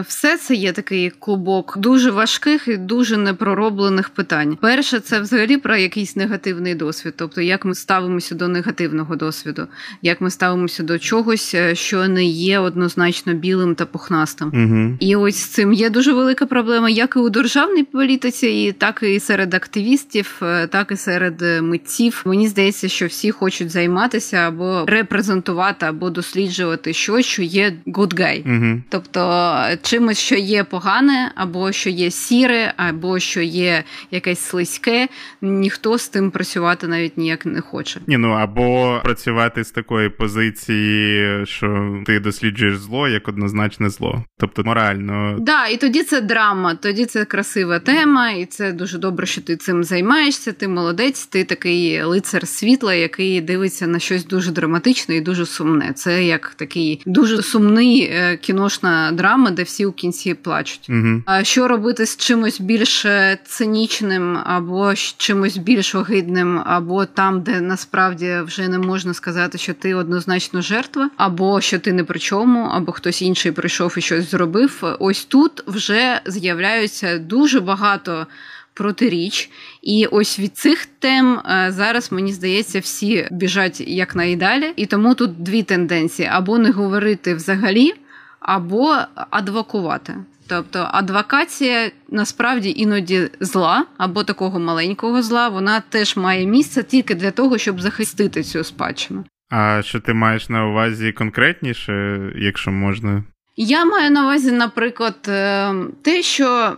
все 0.07 0.38
це 0.38 0.55
є 0.55 0.71
такий 0.71 1.10
клубок 1.10 1.77
дуже 1.77 2.12
важких 2.12 2.67
і 2.67 2.77
дуже 2.77 3.17
непророблених 3.17 4.10
питань. 4.10 4.57
Перше, 4.62 4.99
це 4.99 5.19
взагалі 5.19 5.57
про 5.57 5.75
якийсь 5.77 6.15
негативний 6.15 6.75
досвід, 6.75 7.13
тобто 7.17 7.41
як 7.41 7.65
ми 7.65 7.75
ставимося 7.88 8.36
до 8.36 8.47
негативного 8.47 9.15
досвіду, 9.15 9.67
як 10.02 10.21
ми 10.21 10.32
ставимося 10.32 10.84
до 10.84 11.00
чогось, 11.00 11.56
е, 11.56 11.76
що 11.76 12.08
не 12.08 12.26
є 12.26 12.60
однозначно 12.60 13.34
білим 13.34 13.76
та 13.76 13.86
пухнастим. 13.86 14.47
Угу. 14.47 14.97
І 15.00 15.15
ось 15.15 15.36
з 15.36 15.45
цим 15.45 15.73
є 15.73 15.89
дуже 15.89 16.13
велика 16.13 16.45
проблема, 16.45 16.89
як 16.89 17.15
і 17.15 17.19
у 17.19 17.30
державній 17.30 17.84
політиці, 17.84 18.47
і 18.47 18.71
так 18.71 19.04
і 19.04 19.19
серед 19.19 19.54
активістів, 19.54 20.39
е, 20.41 20.67
так 20.67 20.91
і 20.91 20.95
серед 20.95 21.41
е, 21.41 21.62
митців. 21.62 22.23
Мені 22.26 22.47
здається, 22.47 22.88
що 22.88 23.06
всі 23.06 23.32
хочуть 23.32 23.69
займатися 23.69 24.38
або 24.38 24.86
репрезентувати, 24.88 25.86
або 25.86 26.10
досліджувати 26.10 26.93
щось, 26.93 27.26
що 27.26 27.41
є 27.41 27.73
good 27.88 28.13
guy. 28.19 28.58
Угу. 28.58 28.82
тобто 28.89 29.56
чимось, 29.82 30.19
що 30.19 30.36
є 30.36 30.63
погане, 30.63 31.32
або 31.36 31.71
що 31.71 31.89
є 31.89 32.12
сіре, 32.12 32.73
або 32.78 33.19
що 33.19 33.41
є 33.41 33.84
якесь 34.12 34.39
слизьке. 34.39 35.08
Ніхто 35.41 35.97
з 35.97 36.10
тим 36.10 36.32
працювати 36.32 36.88
навіть 36.88 37.17
ніяк 37.17 37.45
не 37.45 37.62
хоче 37.62 37.77
хоче. 37.78 38.00
Ні, 38.08 38.18
ну 38.18 38.30
або 38.30 39.00
працювати 39.04 39.63
з 39.63 39.72
такої 39.72 40.10
позиції, 40.10 41.46
що 41.46 42.00
ти 42.06 42.20
досліджуєш 42.20 42.78
зло 42.78 43.08
як 43.08 43.28
однозначне 43.28 43.90
зло, 43.90 44.24
тобто 44.40 44.63
морально. 44.63 45.36
Да, 45.40 45.68
і 45.68 45.78
тоді 45.78 46.04
це 46.04 46.22
драма, 46.22 46.76
тоді 46.76 47.06
це 47.06 47.26
красива 47.26 47.80
тема, 47.80 48.32
і 48.32 48.46
це 48.46 48.72
дуже 48.72 48.98
добре, 48.98 49.26
що 49.26 49.42
ти 49.42 49.56
цим 49.56 49.84
займаєшся. 49.84 50.52
Ти 50.52 50.68
молодець, 50.68 51.26
ти 51.26 51.44
такий 51.44 52.04
лицар 52.04 52.48
світла, 52.48 52.94
який 52.94 53.42
дивиться 53.42 53.88
на 53.88 54.00
щось 54.00 54.26
дуже 54.26 54.52
драматичне 54.52 55.16
і 55.16 55.22
дуже 55.22 55.46
сумне. 55.46 55.94
Це 55.96 56.24
як 56.24 56.54
такий 56.56 57.02
дуже 57.06 57.44
сумний 57.44 58.02
е, 58.02 58.38
кіношна 58.38 59.12
драма, 59.12 59.52
де 59.52 59.63
всі 59.63 59.86
у 59.86 59.92
кінці 59.92 60.34
плачуть. 60.34 60.88
Угу. 60.90 61.22
А 61.26 61.44
що 61.44 61.68
робити 61.68 62.06
з 62.06 62.18
чимось 62.18 62.62
більш 62.62 63.06
цинічним, 63.46 64.38
або 64.38 64.96
з 64.96 65.16
чимось 65.18 65.58
більш 65.58 65.96
огидним, 65.96 66.62
або 66.66 67.06
там, 67.06 67.42
де 67.42 67.62
насправді 67.67 68.39
вже 68.45 68.67
не 68.67 68.80
можна 68.80 69.13
сказати, 69.13 69.58
що 69.58 69.73
ти 69.73 69.95
однозначно 69.95 70.62
жертва, 70.62 71.10
або 71.17 71.62
що 71.62 71.80
ти 71.80 71.93
не 71.93 72.03
при 72.03 72.19
чому, 72.19 72.63
або 72.63 72.91
хтось 72.91 73.21
інший 73.21 73.51
прийшов 73.51 73.95
і 73.97 74.01
щось 74.01 74.32
зробив. 74.32 74.97
Ось 74.99 75.25
тут 75.25 75.63
вже 75.67 76.21
з'являються 76.25 77.17
дуже 77.17 77.60
багато. 77.60 78.27
Протиріч, 78.73 79.49
і 79.82 80.06
ось 80.06 80.39
від 80.39 80.58
цих 80.58 80.86
тем 80.86 81.39
е, 81.39 81.67
зараз 81.71 82.12
мені 82.12 82.34
здається, 82.34 82.80
всі 82.80 83.27
біжать 83.32 83.82
якнайдалі, 83.82 84.73
і 84.75 84.86
тому 84.86 85.15
тут 85.15 85.43
дві 85.43 85.63
тенденції: 85.63 86.30
або 86.32 86.58
не 86.58 86.71
говорити 86.71 87.34
взагалі, 87.36 87.93
або 88.39 88.97
адвокувати. 89.30 90.15
Тобто 90.47 90.88
адвокація 90.91 91.91
насправді 92.10 92.73
іноді 92.77 93.29
зла 93.39 93.86
або 93.97 94.23
такого 94.23 94.60
маленького 94.60 95.21
зла, 95.21 95.49
вона 95.49 95.79
теж 95.89 96.17
має 96.17 96.45
місце 96.45 96.83
тільки 96.83 97.15
для 97.15 97.31
того, 97.31 97.57
щоб 97.57 97.81
захистити 97.81 98.43
цю 98.43 98.63
спадщину. 98.63 99.25
А 99.49 99.81
що 99.83 99.99
ти 99.99 100.13
маєш 100.13 100.49
на 100.49 100.67
увазі 100.67 101.12
конкретніше, 101.12 102.19
якщо 102.36 102.71
можна? 102.71 103.23
Я 103.55 103.86
маю 103.86 104.12
на 104.12 104.23
увазі, 104.23 104.51
наприклад, 104.51 105.15
е, 105.27 105.73
те, 106.01 106.21
що 106.21 106.77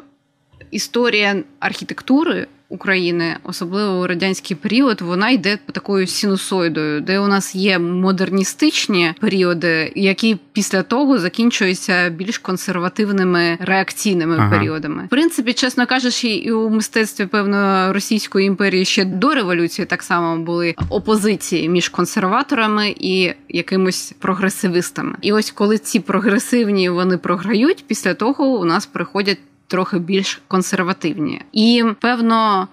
історія 0.71 1.43
архітектури 1.59 2.47
України, 2.69 3.37
особливо 3.43 3.99
у 3.99 4.07
радянський 4.07 4.57
період, 4.57 5.01
вона 5.01 5.29
йде 5.29 5.57
такою 5.71 6.07
синусоїдою, 6.07 7.01
де 7.01 7.19
у 7.19 7.27
нас 7.27 7.55
є 7.55 7.79
модерністичні 7.79 9.13
періоди, 9.19 9.91
які 9.95 10.37
після 10.53 10.83
того 10.83 11.19
закінчуються 11.19 12.09
більш 12.09 12.37
консервативними 12.37 13.57
реакційними 13.59 14.35
ага. 14.39 14.57
періодами. 14.57 15.03
В 15.05 15.09
принципі, 15.09 15.53
чесно 15.53 15.87
кажучи, 15.87 16.27
і 16.27 16.51
у 16.51 16.69
мистецтві 16.69 17.25
певно 17.25 17.93
Російської 17.93 18.47
імперії 18.47 18.85
ще 18.85 19.05
до 19.05 19.33
революції 19.33 19.85
так 19.85 20.03
само 20.03 20.37
були 20.37 20.75
опозиції 20.89 21.69
між 21.69 21.89
консерваторами 21.89 22.95
і 22.99 23.33
якимось 23.49 24.13
прогресивистами. 24.19 25.15
І 25.21 25.31
ось 25.31 25.51
коли 25.51 25.77
ці 25.77 25.99
прогресивні 25.99 26.89
вони 26.89 27.17
програють, 27.17 27.85
після 27.87 28.13
того 28.13 28.45
у 28.45 28.65
нас 28.65 28.85
приходять 28.85 29.37
трохи 29.69 29.99
більш 29.99 30.41
консервативні. 30.47 31.41
І 31.51 31.85
певно, 32.01 32.67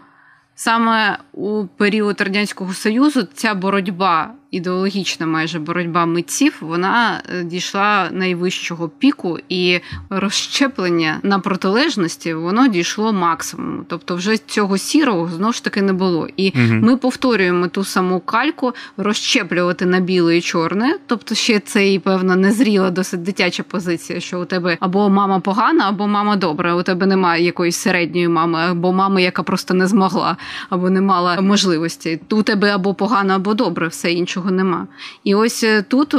саме 0.54 1.18
у 1.32 1.66
період 1.76 2.20
радянського 2.20 2.74
союзу 2.74 3.28
ця 3.34 3.54
боротьба 3.54 4.30
ідеологічна 4.56 5.26
майже 5.26 5.58
боротьба 5.58 6.06
митців, 6.06 6.56
вона 6.60 7.22
е, 7.28 7.44
дійшла 7.44 8.08
найвищого 8.12 8.88
піку, 8.88 9.38
і 9.48 9.80
розщеплення 10.10 11.18
на 11.22 11.38
протилежності 11.38 12.34
воно 12.34 12.68
дійшло 12.68 13.12
максимуму. 13.12 13.84
Тобто, 13.88 14.16
вже 14.16 14.36
цього 14.36 14.78
сірого 14.78 15.28
знову 15.36 15.52
ж 15.52 15.64
таки 15.64 15.82
не 15.82 15.92
було. 15.92 16.28
І 16.36 16.52
угу. 16.56 16.74
ми 16.74 16.96
повторюємо 16.96 17.68
ту 17.68 17.84
саму 17.84 18.20
кальку 18.20 18.72
розщеплювати 18.96 19.86
на 19.86 20.00
біле 20.00 20.36
і 20.36 20.40
чорне. 20.40 20.98
Тобто, 21.06 21.34
ще 21.34 21.60
це 21.60 21.92
і 21.92 21.98
певна 21.98 22.36
незріла, 22.36 22.90
досить 22.90 23.22
дитяча 23.22 23.62
позиція, 23.62 24.20
що 24.20 24.40
у 24.40 24.44
тебе 24.44 24.76
або 24.80 25.10
мама 25.10 25.40
погана, 25.40 25.88
або 25.88 26.06
мама 26.06 26.36
добра. 26.36 26.74
У 26.74 26.82
тебе 26.82 27.06
немає 27.06 27.44
якоїсь 27.44 27.76
середньої 27.76 28.28
мами, 28.28 28.58
або 28.58 28.92
мами, 28.92 29.22
яка 29.22 29.42
просто 29.42 29.74
не 29.74 29.86
змогла, 29.86 30.36
або 30.70 30.90
не 30.90 31.00
мала 31.00 31.40
можливості. 31.40 32.20
У 32.30 32.42
тебе 32.42 32.70
або 32.70 32.94
погано, 32.94 33.34
або 33.34 33.54
добре, 33.54 33.88
все 33.88 34.12
іншого 34.12 34.45
іншого 34.46 34.50
нема. 34.50 34.86
І 35.24 35.34
ось 35.34 35.64
е, 35.64 35.82
тут 35.82 36.14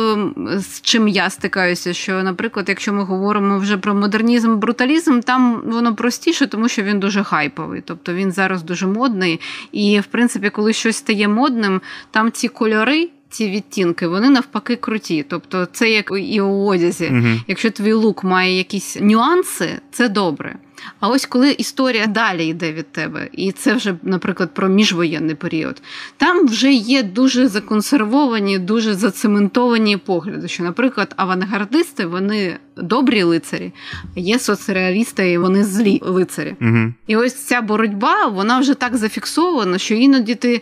з 0.57 0.81
чим 0.81 1.07
я 1.07 1.29
стикаюся, 1.29 1.93
що, 1.93 2.23
наприклад, 2.23 2.69
якщо 2.69 2.93
ми 2.93 3.03
говоримо 3.03 3.59
вже 3.59 3.77
про 3.77 3.93
модернізм, 3.93 4.59
бруталізм, 4.59 5.19
там 5.19 5.61
воно 5.65 5.95
простіше, 5.95 6.47
тому 6.47 6.69
що 6.69 6.83
він 6.83 6.99
дуже 6.99 7.23
хайповий, 7.23 7.81
тобто 7.85 8.13
він 8.13 8.31
зараз 8.31 8.63
дуже 8.63 8.87
модний. 8.87 9.39
І, 9.71 9.99
в 9.99 10.05
принципі, 10.05 10.49
коли 10.49 10.73
щось 10.73 10.97
стає 10.97 11.27
модним, 11.27 11.81
там 12.11 12.31
ці 12.31 12.47
кольори. 12.47 13.09
Ці 13.29 13.49
відтінки, 13.49 14.07
вони 14.07 14.29
навпаки 14.29 14.75
круті. 14.75 15.25
Тобто, 15.29 15.67
це 15.71 15.89
як 15.91 16.11
і 16.19 16.41
у 16.41 16.65
одязі. 16.65 17.05
uh 17.05 17.39
Якщо 17.47 17.71
твій 17.71 17.93
лук 17.93 18.23
має 18.23 18.57
якісь 18.57 18.97
нюанси, 19.01 19.69
це 19.91 20.09
добре. 20.09 20.55
А 20.99 21.07
ось 21.07 21.25
коли 21.25 21.51
історія 21.51 22.07
далі 22.07 22.47
йде 22.47 22.73
від 22.73 22.91
тебе, 22.91 23.29
і 23.31 23.51
це 23.51 23.73
вже, 23.73 23.95
наприклад, 24.03 24.53
про 24.53 24.69
міжвоєнний 24.69 25.35
період, 25.35 25.81
там 26.17 26.47
вже 26.47 26.73
є 26.73 27.03
дуже 27.03 27.47
законсервовані, 27.47 28.59
дуже 28.59 28.93
зацементовані 28.93 29.97
погляди. 29.97 30.47
Що, 30.47 30.63
наприклад, 30.63 31.13
авангардисти 31.17 32.05
вони 32.05 32.57
добрі 32.77 33.23
лицарі, 33.23 33.73
є 34.15 34.39
соцреалісти, 34.39 35.31
і 35.31 35.37
вони 35.37 35.63
злі 35.63 36.01
лицарі. 36.03 36.55
Угу. 36.61 36.93
І 37.07 37.15
ось 37.15 37.35
ця 37.35 37.61
боротьба, 37.61 38.25
вона 38.27 38.59
вже 38.59 38.73
так 38.73 38.97
зафіксована, 38.97 39.77
що 39.77 39.95
іноді 39.95 40.35
ти 40.35 40.61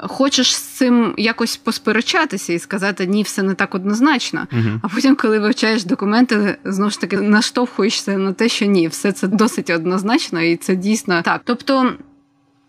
хочеш 0.00 0.56
з 0.56 0.60
цим 0.60 1.14
якось 1.18 1.56
посперечатися 1.56 2.52
і 2.52 2.58
сказати 2.58 3.06
ні, 3.06 3.22
все 3.22 3.42
не 3.42 3.54
так 3.54 3.74
однозначно. 3.74 4.46
uh 4.52 4.78
А 4.82 4.88
потім, 4.88 5.16
коли 5.16 5.38
вивчаєш 5.38 5.84
документи, 5.84 6.58
знову 6.64 6.90
ж 6.90 7.00
таки 7.00 7.16
наштовхуєшся 7.16 8.18
на 8.18 8.32
те, 8.32 8.48
що 8.48 8.66
ні, 8.66 8.88
все 8.88 9.12
це 9.12 9.28
досить 9.28 9.70
однозначно, 9.70 10.42
і 10.42 10.56
це 10.56 10.76
дійсно 10.76 11.22
так. 11.22 11.40
Тобто 11.44 11.92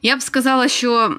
я 0.02 0.18
б 0.18 0.22
сказала, 0.22 0.68
що 0.68 1.18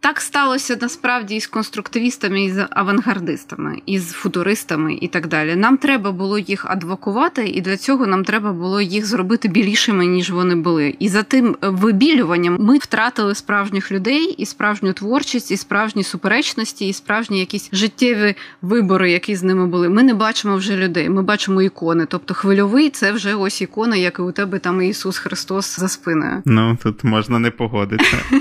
так 0.00 0.20
сталося 0.20 0.78
насправді 0.80 1.36
і 1.36 1.40
з 1.40 1.46
конструктивістами, 1.46 2.44
і 2.44 2.50
з 2.50 2.66
авангардистами, 2.70 3.82
і 3.86 3.98
з 3.98 4.12
футуристами, 4.12 4.98
і 5.00 5.08
так 5.08 5.28
далі. 5.28 5.56
Нам 5.56 5.76
треба 5.76 6.12
було 6.12 6.38
їх 6.38 6.66
адвокувати, 6.70 7.48
і 7.48 7.60
для 7.60 7.76
цього 7.76 8.06
нам 8.06 8.24
треба 8.24 8.52
було 8.52 8.80
їх 8.80 9.06
зробити 9.06 9.48
білішими, 9.48 10.06
ніж 10.06 10.30
вони 10.30 10.54
були. 10.54 10.94
І 10.98 11.08
за 11.08 11.22
тим 11.22 11.56
вибілюванням 11.62 12.56
ми 12.60 12.78
втратили 12.78 13.34
справжніх 13.34 13.92
людей, 13.92 14.34
і 14.38 14.46
справжню 14.46 14.92
творчість, 14.92 15.50
і 15.50 15.56
справжні 15.56 16.04
суперечності, 16.04 16.88
і 16.88 16.92
справжні 16.92 17.40
якісь 17.40 17.68
життєві 17.72 18.34
вибори, 18.62 19.10
які 19.10 19.36
з 19.36 19.42
ними 19.42 19.66
були. 19.66 19.88
Ми 19.88 20.02
не 20.02 20.14
бачимо 20.14 20.56
вже 20.56 20.76
людей. 20.76 21.08
Ми 21.08 21.22
бачимо 21.22 21.62
ікони. 21.62 22.06
Тобто, 22.06 22.34
хвильовий 22.34 22.90
це 22.90 23.12
вже 23.12 23.34
ось 23.34 23.62
ікона, 23.62 23.96
як 23.96 24.18
і 24.18 24.22
у 24.22 24.32
тебе 24.32 24.58
там 24.58 24.82
Ісус 24.82 25.18
Христос 25.18 25.80
за 25.80 25.88
спиною. 25.88 26.42
Ну 26.44 26.78
тут 26.82 27.04
можна 27.04 27.38
не 27.38 27.50
погодитися. 27.50 28.16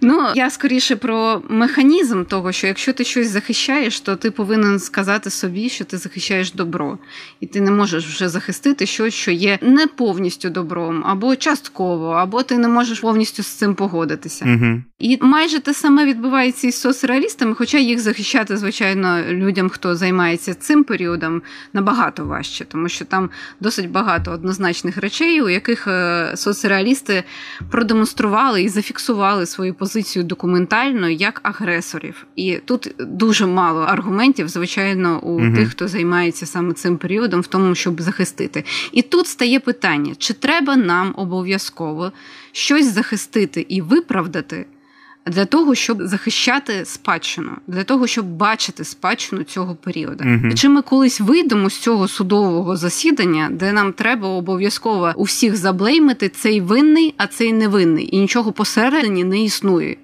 Ну 0.00 0.26
я 0.34 0.50
скоріше 0.50 0.75
скоріше 0.80 0.96
про 0.96 1.42
механізм 1.48 2.24
того, 2.24 2.52
що 2.52 2.66
якщо 2.66 2.92
ти 2.92 3.04
щось 3.04 3.28
захищаєш, 3.28 4.00
то 4.00 4.16
ти 4.16 4.30
повинен 4.30 4.78
сказати 4.78 5.30
собі, 5.30 5.68
що 5.68 5.84
ти 5.84 5.98
захищаєш 5.98 6.52
добро, 6.52 6.98
і 7.40 7.46
ти 7.46 7.60
не 7.60 7.70
можеш 7.70 8.06
вже 8.06 8.28
захистити 8.28 8.86
щось, 8.86 9.14
що 9.14 9.30
є 9.30 9.58
не 9.62 9.86
повністю 9.86 10.50
добром, 10.50 11.02
або 11.06 11.36
частково, 11.36 12.10
або 12.10 12.42
ти 12.42 12.58
не 12.58 12.68
можеш 12.68 13.00
повністю 13.00 13.42
з 13.42 13.46
цим 13.46 13.74
погодитися. 13.74 14.44
Угу. 14.44 14.82
І 14.98 15.18
майже 15.20 15.60
те 15.60 15.74
саме 15.74 16.04
відбувається 16.04 16.66
із 16.66 16.80
соцреалістами, 16.80 17.54
хоча 17.54 17.78
їх 17.78 18.00
захищати, 18.00 18.56
звичайно, 18.56 19.22
людям, 19.28 19.68
хто 19.68 19.96
займається 19.96 20.54
цим 20.54 20.84
періодом, 20.84 21.42
набагато 21.72 22.24
важче, 22.24 22.64
тому 22.64 22.88
що 22.88 23.04
там 23.04 23.30
досить 23.60 23.90
багато 23.90 24.30
однозначних 24.30 24.96
речей, 24.96 25.42
у 25.42 25.48
яких 25.48 25.88
е, 25.88 26.32
соцреалісти 26.34 27.24
продемонстрували 27.70 28.62
і 28.62 28.68
зафіксували 28.68 29.46
свою 29.46 29.74
позицію 29.74 30.24
документально 30.24 30.65
ментально 30.66 31.08
як 31.08 31.40
агресорів. 31.42 32.26
І 32.36 32.58
тут 32.64 32.94
дуже 32.98 33.46
мало 33.46 33.80
аргументів, 33.80 34.48
звичайно, 34.48 35.20
у 35.22 35.30
угу. 35.30 35.56
тих, 35.56 35.70
хто 35.70 35.88
займається 35.88 36.46
саме 36.46 36.72
цим 36.72 36.96
періодом, 36.96 37.40
в 37.40 37.46
тому, 37.46 37.74
щоб 37.74 38.00
захистити. 38.00 38.64
І 38.92 39.02
тут 39.02 39.26
стає 39.26 39.60
питання: 39.60 40.14
чи 40.18 40.34
треба 40.34 40.76
нам 40.76 41.14
обов'язково 41.16 42.12
щось 42.52 42.94
захистити 42.94 43.66
і 43.68 43.80
виправдати? 43.80 44.66
Для 45.26 45.44
того 45.44 45.74
щоб 45.74 46.02
захищати 46.02 46.84
спадщину, 46.84 47.50
для 47.66 47.84
того 47.84 48.06
щоб 48.06 48.26
бачити 48.26 48.84
спадщину 48.84 49.42
цього 49.42 49.74
періоду, 49.74 50.24
і 50.50 50.54
чи 50.54 50.68
ми 50.68 50.82
колись 50.82 51.20
вийдемо 51.20 51.70
з 51.70 51.78
цього 51.78 52.08
судового 52.08 52.76
засідання, 52.76 53.48
де 53.52 53.72
нам 53.72 53.92
треба 53.92 54.28
обов'язково 54.28 55.12
у 55.16 55.22
всіх 55.22 55.56
заблеймити 55.56 56.28
цей 56.28 56.60
винний, 56.60 57.14
а 57.16 57.26
цей 57.26 57.52
невинний, 57.52 58.16
і 58.16 58.20
нічого 58.20 58.52
посередині 58.52 59.24
не 59.24 59.42
існує. 59.42 59.96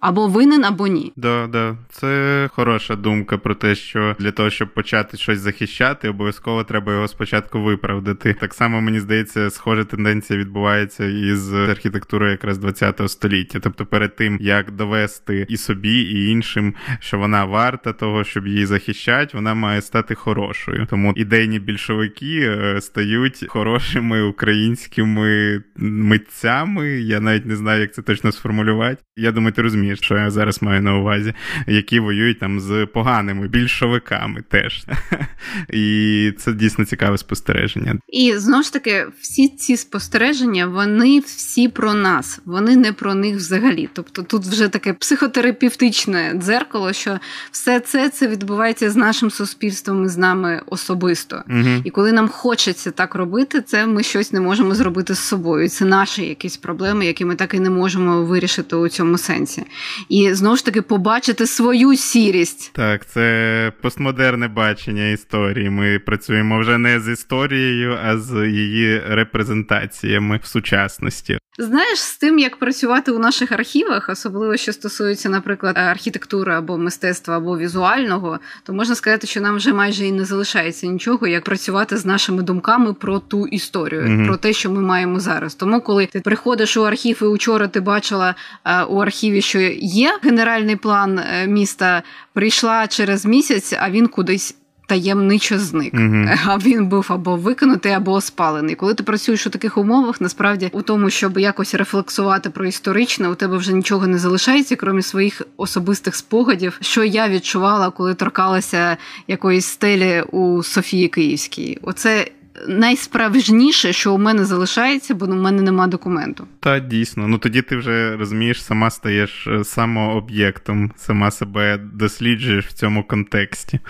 Або 0.00 0.28
винен, 0.28 0.64
або 0.64 0.86
ні. 0.86 1.12
Да, 1.16 1.46
да, 1.46 1.76
це 1.90 2.48
хороша 2.52 2.96
думка 2.96 3.38
про 3.38 3.54
те, 3.54 3.74
що 3.74 4.16
для 4.18 4.30
того, 4.30 4.50
щоб 4.50 4.74
почати 4.74 5.16
щось 5.16 5.38
захищати, 5.38 6.08
обов'язково 6.08 6.64
треба 6.64 6.92
його 6.92 7.08
спочатку 7.08 7.62
виправдати. 7.62 8.34
Так 8.40 8.54
само 8.54 8.80
мені 8.80 9.00
здається, 9.00 9.50
схожа 9.50 9.84
тенденція 9.84 10.38
відбувається 10.38 11.04
із 11.04 11.52
архітектурою 11.52 12.30
якраз 12.30 12.58
20-го 12.58 13.08
століття. 13.08 13.60
Тобто, 13.62 13.86
перед 13.86 14.16
тим 14.16 14.38
як 14.40 14.70
довести 14.70 15.46
і 15.48 15.56
собі, 15.56 16.00
і 16.00 16.30
іншим, 16.30 16.74
що 17.00 17.18
вона 17.18 17.44
варта 17.44 17.92
того, 17.92 18.24
щоб 18.24 18.46
її 18.46 18.66
захищати, 18.66 19.30
вона 19.34 19.54
має 19.54 19.80
стати 19.80 20.14
хорошою. 20.14 20.86
Тому 20.90 21.12
ідейні 21.16 21.58
більшовики 21.58 22.40
е, 22.40 22.80
стають 22.80 23.44
хорошими 23.48 24.22
українськими 24.22 25.62
митцями. 25.76 26.88
Я 26.88 27.20
навіть 27.20 27.46
не 27.46 27.56
знаю, 27.56 27.80
як 27.80 27.94
це 27.94 28.02
точно 28.02 28.32
сформулювати. 28.32 29.02
Я 29.16 29.32
думаю, 29.32 29.52
ти 29.52 29.62
розумієш, 29.62 29.89
що 29.96 30.14
я 30.14 30.30
зараз 30.30 30.62
маю 30.62 30.82
на 30.82 30.96
увазі, 30.96 31.34
які 31.66 32.00
воюють 32.00 32.38
там 32.38 32.60
з 32.60 32.86
поганими 32.86 33.48
більшовиками 33.48 34.42
теж. 34.48 34.84
І 35.72 36.32
це 36.38 36.52
дійсно 36.52 36.84
цікаве 36.84 37.18
спостереження. 37.18 37.98
І 38.08 38.32
знову 38.36 38.62
ж 38.62 38.72
таки, 38.72 39.06
всі 39.20 39.48
ці 39.48 39.76
спостереження, 39.76 40.66
вони 40.66 41.20
всі 41.20 41.68
про 41.68 41.94
нас, 41.94 42.40
вони 42.44 42.76
не 42.76 42.92
про 42.92 43.14
них 43.14 43.36
взагалі. 43.36 43.88
Тобто 43.92 44.22
тут 44.22 44.42
вже 44.42 44.68
таке 44.68 44.92
психотерапевтичне 44.92 46.32
дзеркало, 46.36 46.92
що 46.92 47.18
все 47.50 47.80
це 47.80 48.08
це 48.08 48.28
відбувається 48.28 48.90
з 48.90 48.96
нашим 48.96 49.30
суспільством 49.30 50.04
і 50.04 50.08
з 50.08 50.16
нами 50.16 50.62
особисто. 50.66 51.42
Угу. 51.50 51.68
І 51.84 51.90
коли 51.90 52.12
нам 52.12 52.28
хочеться 52.28 52.90
так 52.90 53.14
робити, 53.14 53.60
це 53.60 53.86
ми 53.86 54.02
щось 54.02 54.32
не 54.32 54.40
можемо 54.40 54.74
зробити 54.74 55.14
з 55.14 55.18
собою. 55.18 55.68
Це 55.68 55.84
наші 55.84 56.26
якісь 56.26 56.56
проблеми, 56.56 57.06
які 57.06 57.24
ми 57.24 57.34
так 57.34 57.54
і 57.54 57.60
не 57.60 57.70
можемо 57.70 58.24
вирішити 58.24 58.76
у 58.76 58.88
цьому 58.88 59.18
сенсі. 59.18 59.62
І 60.08 60.34
знову 60.34 60.56
ж 60.56 60.64
таки 60.64 60.82
побачити 60.82 61.46
свою 61.46 61.96
сірість. 61.96 62.70
Так, 62.72 63.06
це 63.06 63.72
постмодерне 63.82 64.48
бачення 64.48 65.08
історії. 65.08 65.70
Ми 65.70 65.98
працюємо 65.98 66.60
вже 66.60 66.78
не 66.78 67.00
з 67.00 67.12
історією, 67.12 67.98
а 68.04 68.18
з 68.18 68.48
її 68.48 69.02
репрезентаціями 69.08 70.40
в 70.42 70.46
сучасності. 70.46 71.38
Знаєш, 71.58 71.98
з 71.98 72.18
тим, 72.18 72.38
як 72.38 72.56
працювати 72.56 73.12
у 73.12 73.18
наших 73.18 73.52
архівах, 73.52 74.08
особливо 74.08 74.56
що 74.56 74.72
стосується, 74.72 75.28
наприклад, 75.28 75.78
архітектури 75.78 76.54
або 76.54 76.78
мистецтва, 76.78 77.36
або 77.36 77.58
візуального, 77.58 78.38
то 78.62 78.72
можна 78.72 78.94
сказати, 78.94 79.26
що 79.26 79.40
нам 79.40 79.56
вже 79.56 79.72
майже 79.72 80.06
і 80.06 80.12
не 80.12 80.24
залишається 80.24 80.86
нічого, 80.86 81.26
як 81.26 81.44
працювати 81.44 81.96
з 81.96 82.06
нашими 82.06 82.42
думками 82.42 82.94
про 82.94 83.18
ту 83.18 83.46
історію, 83.46 84.02
mm-hmm. 84.02 84.26
про 84.26 84.36
те, 84.36 84.52
що 84.52 84.70
ми 84.70 84.80
маємо 84.80 85.20
зараз. 85.20 85.54
Тому, 85.54 85.80
коли 85.80 86.06
ти 86.06 86.20
приходиш 86.20 86.76
у 86.76 86.82
архів, 86.82 87.18
і 87.22 87.24
учора 87.24 87.68
ти 87.68 87.80
бачила 87.80 88.34
а, 88.62 88.84
у 88.84 88.98
архіві, 88.98 89.40
що 89.40 89.58
є 89.80 90.18
генеральний 90.22 90.76
план 90.76 91.18
е, 91.18 91.46
міста, 91.46 92.02
прийшла 92.32 92.86
через 92.86 93.26
місяць, 93.26 93.74
а 93.80 93.90
він 93.90 94.06
кудись 94.06 94.56
таємничо 94.90 95.58
зник. 95.58 95.94
Uh-huh. 95.94 96.38
А 96.46 96.58
він 96.58 96.86
був 96.86 97.06
або 97.08 97.36
викинутий, 97.36 97.92
або 97.92 98.20
спалений. 98.20 98.74
Коли 98.74 98.94
ти 98.94 99.02
працюєш 99.02 99.46
у 99.46 99.50
таких 99.50 99.78
умовах, 99.78 100.20
насправді 100.20 100.70
у 100.72 100.82
тому, 100.82 101.10
щоб 101.10 101.38
якось 101.38 101.74
рефлексувати 101.74 102.50
про 102.50 102.66
історичне, 102.66 103.28
у 103.28 103.34
тебе 103.34 103.56
вже 103.56 103.72
нічого 103.72 104.06
не 104.06 104.18
залишається, 104.18 104.76
крім 104.76 105.02
своїх 105.02 105.42
особистих 105.56 106.14
спогадів, 106.14 106.78
що 106.80 107.04
я 107.04 107.28
відчувала, 107.28 107.90
коли 107.90 108.14
торкалася 108.14 108.96
якоїсь 109.28 109.66
стелі 109.66 110.22
у 110.32 110.62
Софії 110.62 111.08
Київській. 111.08 111.78
Оце 111.82 112.26
найсправжніше, 112.68 113.92
що 113.92 114.14
у 114.14 114.18
мене 114.18 114.44
залишається, 114.44 115.14
бо 115.14 115.26
у 115.26 115.34
мене 115.34 115.62
нема 115.62 115.86
документу. 115.86 116.46
Та 116.60 116.78
дійсно. 116.78 117.28
Ну 117.28 117.38
тоді 117.38 117.62
ти 117.62 117.76
вже 117.76 118.16
розумієш, 118.16 118.62
сама 118.62 118.90
стаєш 118.90 119.46
е, 119.46 119.64
самооб'єктом, 119.64 120.92
сама 120.96 121.30
себе 121.30 121.78
досліджуєш 121.92 122.66
в 122.66 122.72
цьому 122.72 123.04
контексті, 123.04 123.80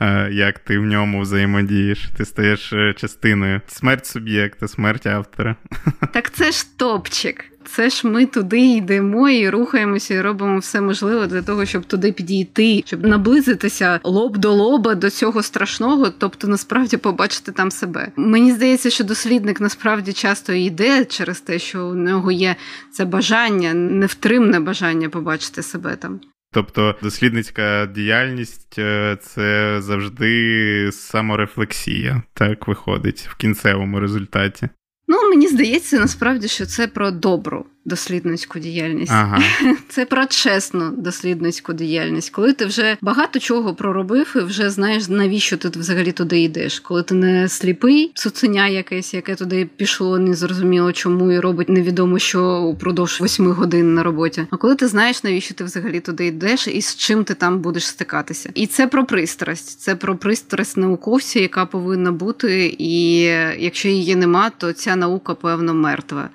е, 0.00 0.28
як 0.32 0.58
ти 0.58 0.78
в 0.78 0.82
ньому 0.82 1.20
взаємодієш. 1.20 2.08
Ти 2.16 2.24
стаєш 2.24 2.72
е, 2.72 2.94
частиною. 2.96 3.60
Смерть 3.66 4.06
суб'єкта, 4.06 4.68
смерть 4.68 5.06
автора. 5.06 5.56
Так 6.12 6.30
це 6.30 6.52
ж 6.52 6.78
топчик. 6.78 7.49
Це 7.64 7.90
ж 7.90 8.06
ми 8.06 8.26
туди 8.26 8.60
йдемо 8.60 9.28
і 9.28 9.50
рухаємося, 9.50 10.14
і 10.14 10.20
робимо 10.20 10.58
все 10.58 10.80
можливе 10.80 11.26
для 11.26 11.42
того, 11.42 11.66
щоб 11.66 11.84
туди 11.84 12.12
підійти, 12.12 12.82
щоб 12.86 13.06
наблизитися 13.06 14.00
лоб 14.04 14.38
до 14.38 14.52
лоба 14.52 14.94
до 14.94 15.10
цього 15.10 15.42
страшного, 15.42 16.10
тобто 16.18 16.48
насправді 16.48 16.96
побачити 16.96 17.52
там 17.52 17.70
себе. 17.70 18.12
Мені 18.16 18.52
здається, 18.52 18.90
що 18.90 19.04
дослідник 19.04 19.60
насправді 19.60 20.12
часто 20.12 20.52
йде 20.52 21.04
через 21.04 21.40
те, 21.40 21.58
що 21.58 21.86
у 21.86 21.94
нього 21.94 22.32
є 22.32 22.56
це 22.92 23.04
бажання, 23.04 23.74
невтримне 23.74 24.60
бажання 24.60 25.08
побачити 25.08 25.62
себе 25.62 25.96
там. 25.96 26.20
Тобто 26.52 26.94
дослідницька 27.02 27.86
діяльність 27.86 28.78
е, 28.78 29.18
це 29.22 29.76
завжди 29.80 30.90
саморефлексія, 30.92 32.22
так 32.34 32.68
виходить 32.68 33.28
в 33.30 33.36
кінцевому 33.36 34.00
результаті. 34.00 34.68
Ну, 35.12 35.30
мені 35.30 35.48
здається, 35.48 35.98
насправді, 35.98 36.48
що 36.48 36.66
це 36.66 36.86
про 36.86 37.10
добру 37.10 37.66
дослідницьку 37.84 38.58
діяльність. 38.58 39.12
Ага. 39.12 39.42
Це 39.88 40.04
про 40.04 40.26
чесну 40.26 40.90
дослідницьку 40.90 41.72
діяльність. 41.72 42.30
Коли 42.30 42.52
ти 42.52 42.64
вже 42.64 42.96
багато 43.00 43.38
чого 43.38 43.74
проробив, 43.74 44.36
і 44.36 44.38
вже 44.38 44.70
знаєш, 44.70 45.08
навіщо 45.08 45.56
ти 45.56 45.68
взагалі 45.68 46.12
туди 46.12 46.40
йдеш. 46.40 46.80
Коли 46.80 47.02
ти 47.02 47.14
не 47.14 47.48
сліпий, 47.48 48.12
цуценя 48.14 48.68
якесь, 48.68 49.14
яке 49.14 49.34
туди 49.34 49.68
пішло, 49.76 50.18
не 50.18 50.34
зрозуміло 50.34 50.92
чому 50.92 51.32
і 51.32 51.40
робить 51.40 51.68
невідомо 51.68 52.18
що 52.18 52.62
упродовж 52.62 53.20
восьми 53.20 53.52
годин 53.52 53.94
на 53.94 54.02
роботі. 54.02 54.46
А 54.50 54.56
коли 54.56 54.74
ти 54.74 54.86
знаєш, 54.86 55.24
навіщо 55.24 55.54
ти 55.54 55.64
взагалі 55.64 56.00
туди 56.00 56.26
йдеш 56.26 56.68
і 56.68 56.82
з 56.82 56.96
чим 56.96 57.24
ти 57.24 57.34
там 57.34 57.60
будеш 57.60 57.86
стикатися. 57.86 58.50
І 58.54 58.66
це 58.66 58.86
про 58.86 59.06
пристрасть, 59.06 59.80
це 59.80 59.96
про 59.96 60.16
пристрасть 60.16 60.76
науковця, 60.76 61.40
яка 61.40 61.66
повинна 61.66 62.12
бути, 62.12 62.76
і 62.78 63.20
якщо 63.58 63.88
її 63.88 64.16
нема, 64.16 64.50
то 64.50 64.72
ця 64.72 64.96
наука 64.96 65.34
певно 65.34 65.74
мертва. 65.74 66.30